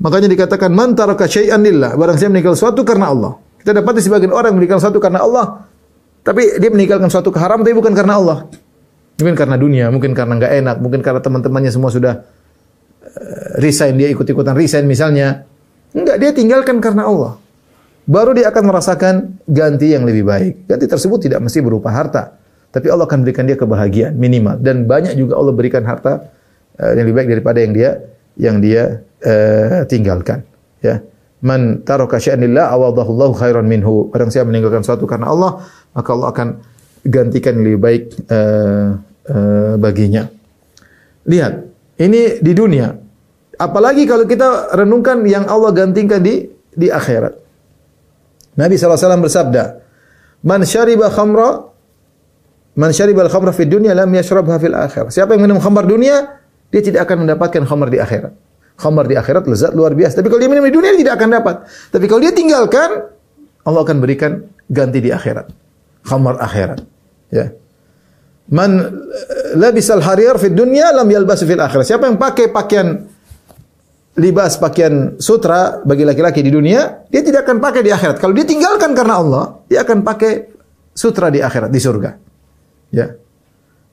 [0.03, 3.31] Makanya dikatakan man taraka syai'an lillah, barang siapa meninggalkan sesuatu karena Allah.
[3.63, 5.45] Kita dapat sebagian orang meninggalkan sesuatu karena Allah,
[6.27, 8.37] tapi dia meninggalkan suatu keharam tapi bukan karena Allah.
[9.23, 12.13] Mungkin karena dunia, mungkin karena nggak enak, mungkin karena teman-temannya semua sudah
[13.07, 15.47] uh, resign, dia ikut-ikutan resign misalnya.
[15.93, 17.37] Enggak, dia tinggalkan karena Allah.
[18.03, 19.13] Baru dia akan merasakan
[19.47, 20.67] ganti yang lebih baik.
[20.67, 22.35] Ganti tersebut tidak mesti berupa harta.
[22.73, 24.57] Tapi Allah akan berikan dia kebahagiaan minimal.
[24.57, 26.25] Dan banyak juga Allah berikan harta
[26.81, 27.89] uh, yang lebih baik daripada yang dia
[28.33, 30.41] yang dia uh, tinggalkan.
[30.81, 31.05] Ya.
[31.43, 34.09] Man taraka syai'an lillah awadahullahu khairan minhu.
[34.09, 35.61] Barang siapa meninggalkan sesuatu karena Allah,
[35.93, 36.47] maka Allah akan
[37.05, 38.97] gantikan lebih baik uh,
[39.29, 40.25] uh, baginya.
[41.29, 41.53] Lihat,
[42.01, 42.89] ini di dunia.
[43.53, 47.37] Apalagi kalau kita renungkan yang Allah gantikan di di akhirat.
[48.57, 49.63] Nabi SAW bersabda,
[50.45, 51.72] Man syariba khamra,
[52.73, 55.09] man syariba al-khamra fi dunya lam yashrabha fil akhirah.
[55.13, 56.41] Siapa yang minum khamar dunia,
[56.73, 58.33] dia tidak akan mendapatkan khamar di akhirat.
[58.73, 60.17] Khamar di akhirat lezat luar biasa.
[60.17, 61.55] Tapi kalau dia minum di dunia, dia tidak akan dapat.
[61.93, 62.89] Tapi kalau dia tinggalkan,
[63.63, 65.53] Allah akan berikan ganti di akhirat.
[66.03, 66.81] Khamar akhirat.
[67.29, 67.53] Ya.
[68.49, 68.75] Man
[69.55, 71.85] labisal harir fi dunya lam yalbas fil akhirah.
[71.85, 73.07] Siapa yang pakai pakaian
[74.17, 78.17] libas pakaian sutra bagi laki-laki di dunia, dia tidak akan pakai di akhirat.
[78.17, 80.53] Kalau dia tinggalkan karena Allah, dia akan pakai
[80.93, 82.32] sutra di akhirat di surga.
[82.93, 83.17] Ya.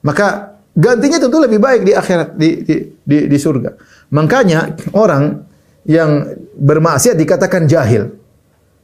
[0.05, 3.73] Maka gantinya tentu lebih baik di akhirat di di di, di surga.
[4.13, 5.41] Makanya orang
[5.89, 8.21] yang bermaksiat dikatakan jahil.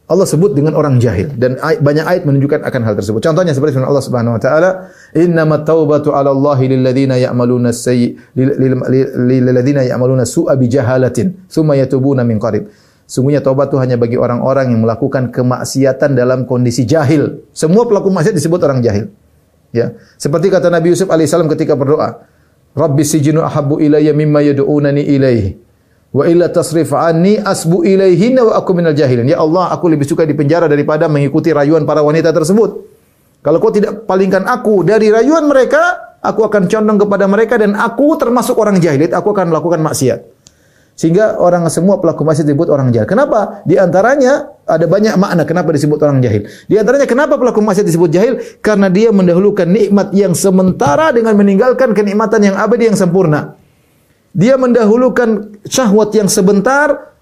[0.08, 3.20] Allah sebut dengan orang jahil dan banyak ayat menunjukkan akan hal tersebut.
[3.20, 4.70] Contohnya seperti firman Allah Subhanahu wa taala,
[5.12, 9.52] "Innamat taubatu 'ala Allah lil ladzina ya'maluna sayyi lil
[9.84, 12.72] ya'maluna su'a bi jahalatin, tsumma yatubuna min qarib."
[13.04, 17.44] Sungguhnya taubat itu hanya bagi orang-orang yang melakukan kemaksiatan dalam kondisi jahil.
[17.52, 19.12] Semua pelaku maksiat disebut orang jahil.
[19.76, 19.96] Ya.
[20.16, 22.24] Seperti kata Nabi Yusuf alaihissalam ketika berdoa,
[22.76, 25.50] "Rabbi sijinu ahabbu ilayya mimma yad'unani ilaihi."
[26.08, 29.28] Wa illa tasrif anni asbu ilaihinna wa aku minal jahilin.
[29.28, 32.70] Ya Allah, aku lebih suka di penjara daripada mengikuti rayuan para wanita tersebut.
[33.44, 38.16] Kalau kau tidak palingkan aku dari rayuan mereka, aku akan condong kepada mereka dan aku
[38.18, 39.04] termasuk orang jahil.
[39.12, 40.37] Aku akan melakukan maksiat.
[40.98, 43.06] Sehingga orang semua pelaku maksiat disebut orang jahil.
[43.06, 43.62] Kenapa?
[43.70, 46.50] Di antaranya ada banyak makna kenapa disebut orang jahil.
[46.66, 48.42] Di antaranya kenapa pelaku maksiat disebut jahil?
[48.66, 53.54] Karena dia mendahulukan nikmat yang sementara dengan meninggalkan kenikmatan yang abadi yang sempurna.
[54.34, 57.14] Dia mendahulukan syahwat yang sebentar,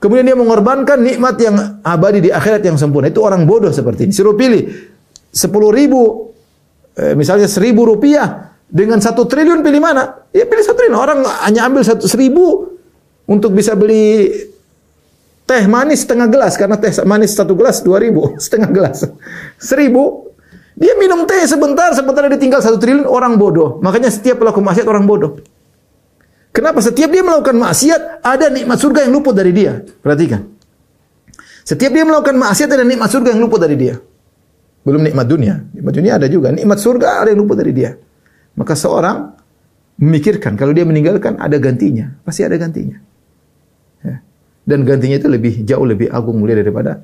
[0.00, 3.12] kemudian dia mengorbankan nikmat yang abadi di akhirat yang sempurna.
[3.12, 4.12] Itu orang bodoh seperti ini.
[4.16, 4.72] Suruh pilih
[5.28, 6.32] sepuluh ribu,
[6.96, 10.24] eh, misalnya seribu rupiah dengan satu triliun pilih mana?
[10.32, 10.96] Ya pilih satu triliun.
[10.96, 12.77] Orang hanya ambil satu seribu
[13.28, 14.32] untuk bisa beli
[15.44, 19.04] teh manis setengah gelas karena teh manis satu gelas dua ribu setengah gelas
[19.60, 20.32] seribu
[20.74, 24.88] dia minum teh sebentar sebentar dia tinggal satu triliun orang bodoh makanya setiap pelaku maksiat
[24.88, 25.38] orang bodoh
[26.58, 26.82] Kenapa?
[26.82, 29.78] Setiap dia melakukan maksiat, ada nikmat surga yang luput dari dia.
[30.02, 30.42] Perhatikan.
[31.62, 33.94] Setiap dia melakukan maksiat, ada nikmat surga yang luput dari dia.
[34.82, 35.54] Belum nikmat dunia.
[35.70, 36.50] Nikmat dunia ada juga.
[36.50, 37.94] Nikmat surga ada yang luput dari dia.
[38.58, 39.38] Maka seorang
[40.02, 42.10] memikirkan, kalau dia meninggalkan, ada gantinya.
[42.26, 42.98] Pasti ada gantinya.
[44.68, 47.00] Dan gantinya itu lebih jauh lebih agung mulia daripada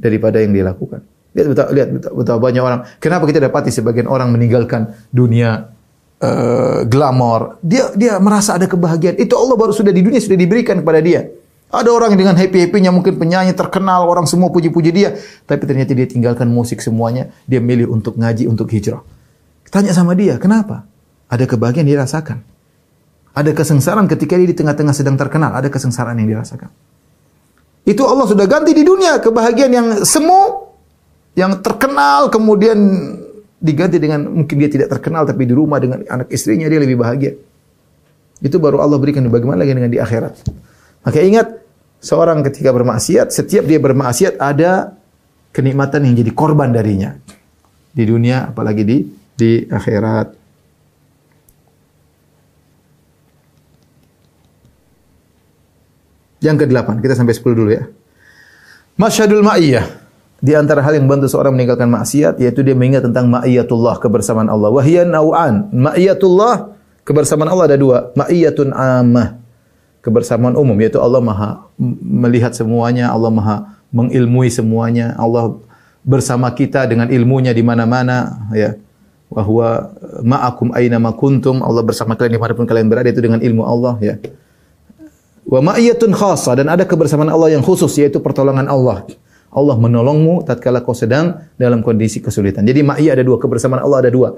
[0.00, 1.04] daripada yang dia lakukan.
[1.36, 2.80] Lihat betapa, lihat betapa banyak orang.
[2.96, 5.68] Kenapa kita dapati sebagian orang meninggalkan dunia
[6.24, 9.20] uh, glamor, dia dia merasa ada kebahagiaan.
[9.20, 11.28] Itu Allah baru sudah di dunia sudah diberikan kepada dia.
[11.74, 16.46] Ada orang dengan happy-happynya mungkin penyanyi terkenal, orang semua puji-puji dia, tapi ternyata dia tinggalkan
[16.46, 19.02] musik semuanya, dia milih untuk ngaji, untuk hijrah.
[19.74, 20.86] Tanya sama dia, kenapa?
[21.26, 22.46] Ada kebahagiaan dia rasakan.
[23.34, 26.70] Ada kesengsaraan ketika dia di tengah-tengah sedang terkenal, ada kesengsaraan yang dirasakan.
[27.84, 30.72] Itu Allah sudah ganti di dunia kebahagiaan yang semu,
[31.36, 32.78] yang terkenal kemudian
[33.60, 37.36] diganti dengan mungkin dia tidak terkenal tapi di rumah dengan anak istrinya dia lebih bahagia.
[38.40, 40.44] Itu baru Allah berikan bagaimana lagi dengan di akhirat.
[41.04, 41.48] Maka ingat
[42.00, 44.96] seorang ketika bermaksiat, setiap dia bermaksiat ada
[45.52, 47.16] kenikmatan yang jadi korban darinya.
[47.94, 48.98] Di dunia apalagi di
[49.32, 50.43] di akhirat.
[56.44, 57.88] Yang ke-8, kita sampai 10 dulu ya.
[59.00, 60.04] Masyadul ma'iyah.
[60.44, 64.68] Di antara hal yang membantu seorang meninggalkan maksiat yaitu dia mengingat tentang ma'iyatullah kebersamaan Allah.
[64.68, 65.72] Wahyan nau'an.
[65.72, 68.12] Ma'iyatullah kebersamaan Allah ada dua.
[68.12, 69.40] Ma'iyatun amah.
[70.04, 71.64] Kebersamaan umum yaitu Allah Maha
[72.04, 73.56] melihat semuanya, Allah Maha
[73.88, 75.56] mengilmui semuanya, Allah
[76.04, 78.76] bersama kita dengan ilmunya di mana-mana ya.
[79.32, 79.48] Wa
[80.20, 81.64] ma'akum aina kuntum.
[81.64, 84.14] Allah bersama kalian di mana pun kalian berada itu dengan ilmu Allah ya.
[85.44, 89.04] Wa ma'iyatun khassa dan ada kebersamaan Allah yang khusus yaitu pertolongan Allah.
[89.54, 92.66] Allah menolongmu tatkala kau sedang dalam kondisi kesulitan.
[92.66, 94.34] Jadi ma'iyah ada dua, kebersamaan Allah ada dua.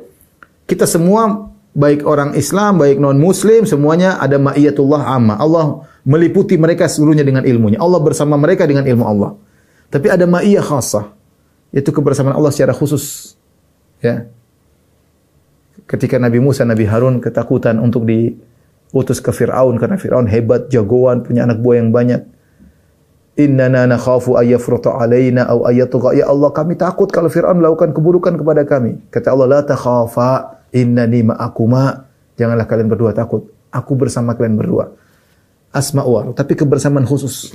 [0.69, 5.41] Kita semua baik orang Islam, baik non muslim semuanya ada ma'iyatullah amma.
[5.41, 7.81] Allah meliputi mereka seluruhnya dengan ilmunya.
[7.81, 9.31] Allah bersama mereka dengan ilmu Allah.
[9.89, 11.17] Tapi ada ma'iyah khassah
[11.71, 13.37] yaitu kebersamaan Allah secara khusus.
[14.01, 14.29] Ya.
[15.87, 18.35] Ketika Nabi Musa, Nabi Harun ketakutan untuk di
[18.97, 22.25] utus ke Fir'aun karena Fir'aun hebat, jagoan, punya anak buah yang banyak.
[23.37, 26.17] Innana nakhafu ayyafruta alaina aw ayyatugha.
[26.17, 28.97] Ya Allah, kami takut kalau Fir'aun melakukan keburukan kepada kami.
[29.13, 32.09] Kata Allah, la takhafa innani ma'akuma.
[32.41, 33.53] Janganlah kalian berdua takut.
[33.69, 34.89] Aku bersama kalian berdua.
[35.69, 37.53] Asma'u tapi kebersamaan khusus.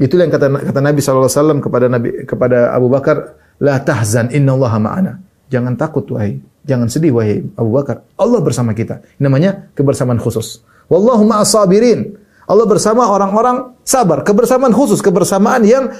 [0.00, 5.20] Itulah yang kata kata Nabi SAW kepada Nabi kepada Abu Bakar, la tahzan innallaha ma'ana.
[5.52, 6.40] Jangan takut wahai
[6.70, 8.06] Jangan sedih wahai Abu Bakar.
[8.14, 9.02] Allah bersama kita.
[9.18, 10.62] Namanya kebersamaan khusus.
[10.86, 12.14] Wallahu ma'as sabirin.
[12.46, 14.22] Allah bersama orang-orang sabar.
[14.22, 15.90] Kebersamaan khusus, kebersamaan yang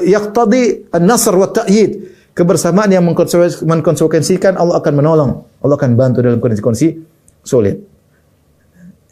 [0.00, 2.16] yaqtadi an-nasr wa ta'yid.
[2.32, 5.30] Kebersamaan yang mengkonsekuensikan Allah akan menolong.
[5.60, 6.96] Allah akan bantu dalam kondisi-kondisi
[7.44, 7.76] sulit.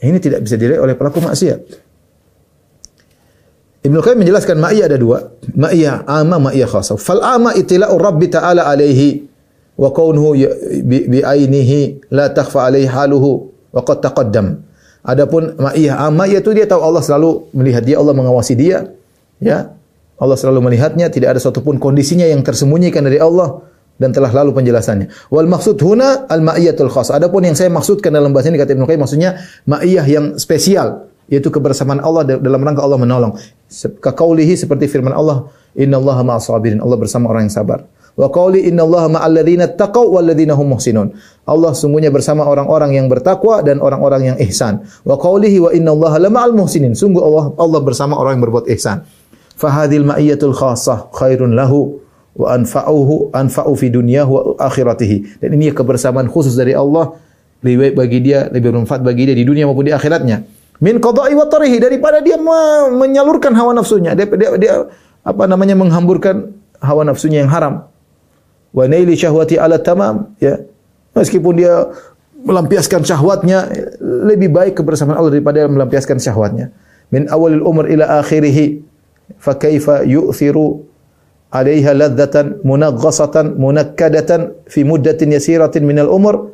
[0.01, 1.61] Ini tidak bisa diraih oleh pelaku maksiat.
[3.85, 5.19] Ibnu Qayyim menjelaskan ma'iyah ada dua.
[5.45, 6.97] Ma'iyah amma, ma'iyah khasa.
[6.97, 9.28] Fal amma itila'u Rabbi ta'ala alaihi
[9.79, 10.35] wa kaunuhu
[10.83, 14.67] bi, bi ainihi la takhfa alaihi haluhu wa qad taqaddam.
[15.07, 18.91] Adapun ma'iyah amma yaitu dia tahu Allah selalu melihat dia, Allah mengawasi dia,
[19.39, 19.73] ya.
[20.19, 23.63] Allah selalu melihatnya, tidak ada satupun kondisinya yang tersembunyikan dari Allah
[24.03, 25.31] dan telah lalu penjelasannya.
[25.31, 27.15] Wal maksud huna al ma'iyatul khas.
[27.15, 29.39] Adapun yang saya maksudkan dalam bahasa ini kata Ibnu Qayyim maksudnya
[29.71, 33.37] ma'iyah yang spesial yaitu kebersamaan Allah dalam rangka Allah menolong.
[34.03, 37.85] Kakaulihi seperti firman Allah, "Innallaha ma'as sabirin." Allah bersama orang yang sabar.
[38.19, 41.15] Wa qawli innallaha ma'al ladzina taqaw wal hum muhsinun.
[41.47, 44.83] Allah sungguhnya bersama orang-orang yang bertakwa dan orang-orang yang ihsan.
[45.07, 46.99] Wa qawlihi wa innallaha lama'al muhsinin.
[46.99, 49.07] Sungguh Allah Allah bersama orang yang berbuat ihsan.
[49.55, 52.03] Fahadhil ma'iyatul khassah khairun lahu
[52.35, 55.39] wa anfa'uhu anfa'u fi dunyahu wa akhiratihi.
[55.39, 57.15] Dan ini kebersamaan khusus dari Allah
[57.63, 60.43] lebih baik bagi dia, lebih bermanfaat bagi dia di dunia maupun di akhiratnya.
[60.83, 62.39] Min qada'i wa tarihi daripada dia
[62.91, 64.75] menyalurkan hawa nafsunya, dia, dia, dia
[65.23, 67.88] apa namanya menghamburkan hawa nafsunya yang haram
[68.75, 70.61] wa naili syahwati ala tamam ya.
[71.17, 71.89] Meskipun dia
[72.45, 73.67] melampiaskan syahwatnya
[74.01, 76.71] lebih baik kebersamaan Allah daripada melampiaskan syahwatnya.
[77.11, 78.85] Min awalil umur ila akhirih
[79.41, 80.85] fa kaifa yu'thiru
[81.49, 86.53] alaiha ladzatan munaghasatan munakkadatan fi muddatin yasiratin min al umur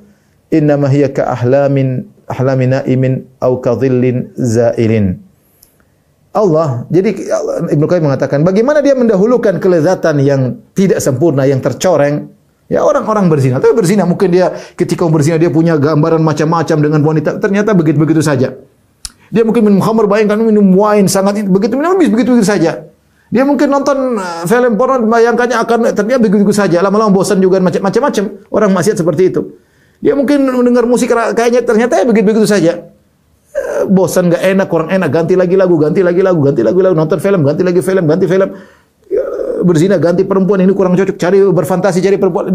[0.54, 5.18] innama hiya ka ahlamin ahlamin naimin aw ka dhillin zailin
[6.34, 6.82] Allah.
[6.90, 7.30] Jadi
[7.78, 12.34] Ibnu Qayyim mengatakan bagaimana dia mendahulukan kelezatan yang tidak sempurna, yang tercoreng.
[12.64, 17.36] Ya orang-orang berzina, tapi berzina mungkin dia ketika berzina dia punya gambaran macam-macam dengan wanita,
[17.36, 18.56] ternyata begitu-begitu saja.
[19.28, 22.88] Dia mungkin minum khamr, bayangkan minum wine sangat begitu minum begitu-begitu saja.
[23.28, 26.80] Dia mungkin nonton uh, film porno bayangkannya akan ternyata begitu-begitu saja.
[26.80, 28.24] Lama-lama bosan juga macam-macam.
[28.48, 29.60] Orang maksiat seperti itu.
[30.00, 32.93] Dia mungkin mendengar musik kayaknya ternyata ya begitu-begitu saja
[33.88, 37.18] bosan nggak enak, kurang enak, ganti lagi lagu, ganti lagi lagu, ganti lagi lagu, nonton
[37.22, 38.48] film, ganti lagi film, ganti film.
[39.06, 39.24] Ya,
[39.62, 42.50] berzina, ganti perempuan ini kurang cocok, cari berfantasi cari perempuan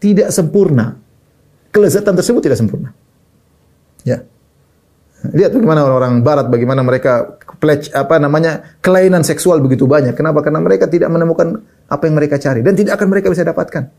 [0.00, 0.96] tidak sempurna.
[1.68, 2.96] Kelezatan tersebut tidak sempurna.
[4.08, 4.24] Ya.
[5.18, 10.14] Lihat bagaimana orang-orang barat bagaimana mereka pledge apa namanya kelainan seksual begitu banyak.
[10.14, 10.40] Kenapa?
[10.46, 11.58] Karena mereka tidak menemukan
[11.90, 13.90] apa yang mereka cari dan tidak akan mereka bisa dapatkan.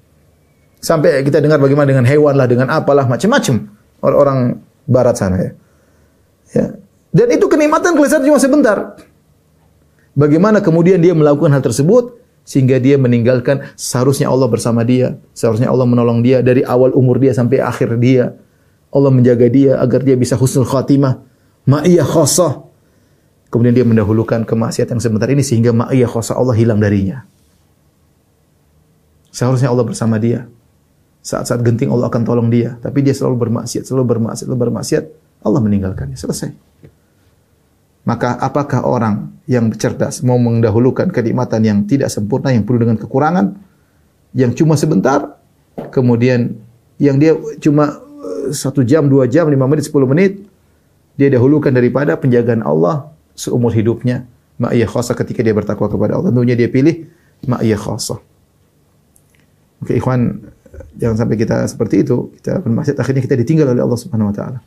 [0.80, 3.68] Sampai kita dengar bagaimana dengan hewan lah, dengan apalah macam-macam
[4.00, 5.52] orang-orang barat sana ya.
[6.54, 6.78] Ya.
[7.10, 8.98] Dan itu kenikmatan kelezatan cuma sebentar.
[10.14, 15.86] Bagaimana kemudian dia melakukan hal tersebut sehingga dia meninggalkan seharusnya Allah bersama dia, seharusnya Allah
[15.86, 18.34] menolong dia dari awal umur dia sampai akhir dia.
[18.90, 21.22] Allah menjaga dia agar dia bisa husnul khatimah,
[21.70, 22.66] ma'iyah khassah.
[23.50, 27.26] Kemudian dia mendahulukan kemaksiatan sebentar ini sehingga ma'iyah khosa Allah hilang darinya.
[29.34, 30.46] Seharusnya Allah bersama dia.
[31.26, 32.78] Saat-saat genting Allah akan tolong dia.
[32.82, 35.04] Tapi dia selalu bermaksiat, selalu bermaksiat, selalu bermaksiat.
[35.44, 36.18] Allah meninggalkannya.
[36.20, 36.52] Selesai.
[38.08, 43.54] Maka apakah orang yang cerdas mau mendahulukan kenikmatan yang tidak sempurna, yang penuh dengan kekurangan,
[44.34, 45.38] yang cuma sebentar,
[45.94, 46.58] kemudian
[46.98, 50.42] yang dia cuma eh, satu jam, dua jam, lima menit, sepuluh menit,
[51.20, 54.26] dia dahulukan daripada penjagaan Allah seumur hidupnya.
[54.60, 56.36] Ma'iyah khasa ketika dia bertakwa kepada Allah.
[56.36, 57.08] Tentunya dia pilih
[57.48, 58.20] ma'iyah khasa.
[59.80, 60.52] Oke, ikhwan,
[61.00, 62.36] jangan sampai kita seperti itu.
[62.40, 64.60] Kita bermaksud akhirnya kita ditinggal oleh Allah Subhanahu wa taala.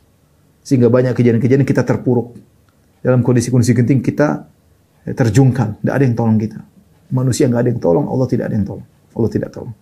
[0.63, 2.39] Sehingga banyak kejadian-kejadian kita terpuruk.
[3.03, 4.47] Dalam kondisi-kondisi genting kita
[5.03, 6.63] terjungkal, tidak ada yang tolong kita.
[7.11, 8.87] Manusia nggak ada yang tolong, Allah tidak ada yang tolong.
[9.13, 9.75] Allah tidak tolong.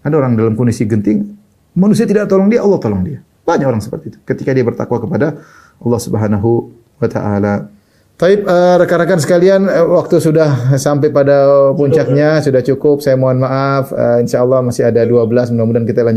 [0.00, 1.36] Ada orang dalam kondisi genting,
[1.76, 3.20] manusia tidak tolong dia, Allah tolong dia.
[3.44, 4.18] Banyak orang seperti itu.
[4.24, 5.36] Ketika dia bertakwa kepada
[5.80, 7.54] Allah Subhanahu wa taala.
[8.20, 13.96] Taib uh, rekan-rekan sekalian uh, waktu sudah sampai pada puncaknya sudah cukup saya mohon maaf
[13.96, 16.08] uh, insyaallah masih ada 12 mudah-mudahan kita lanjut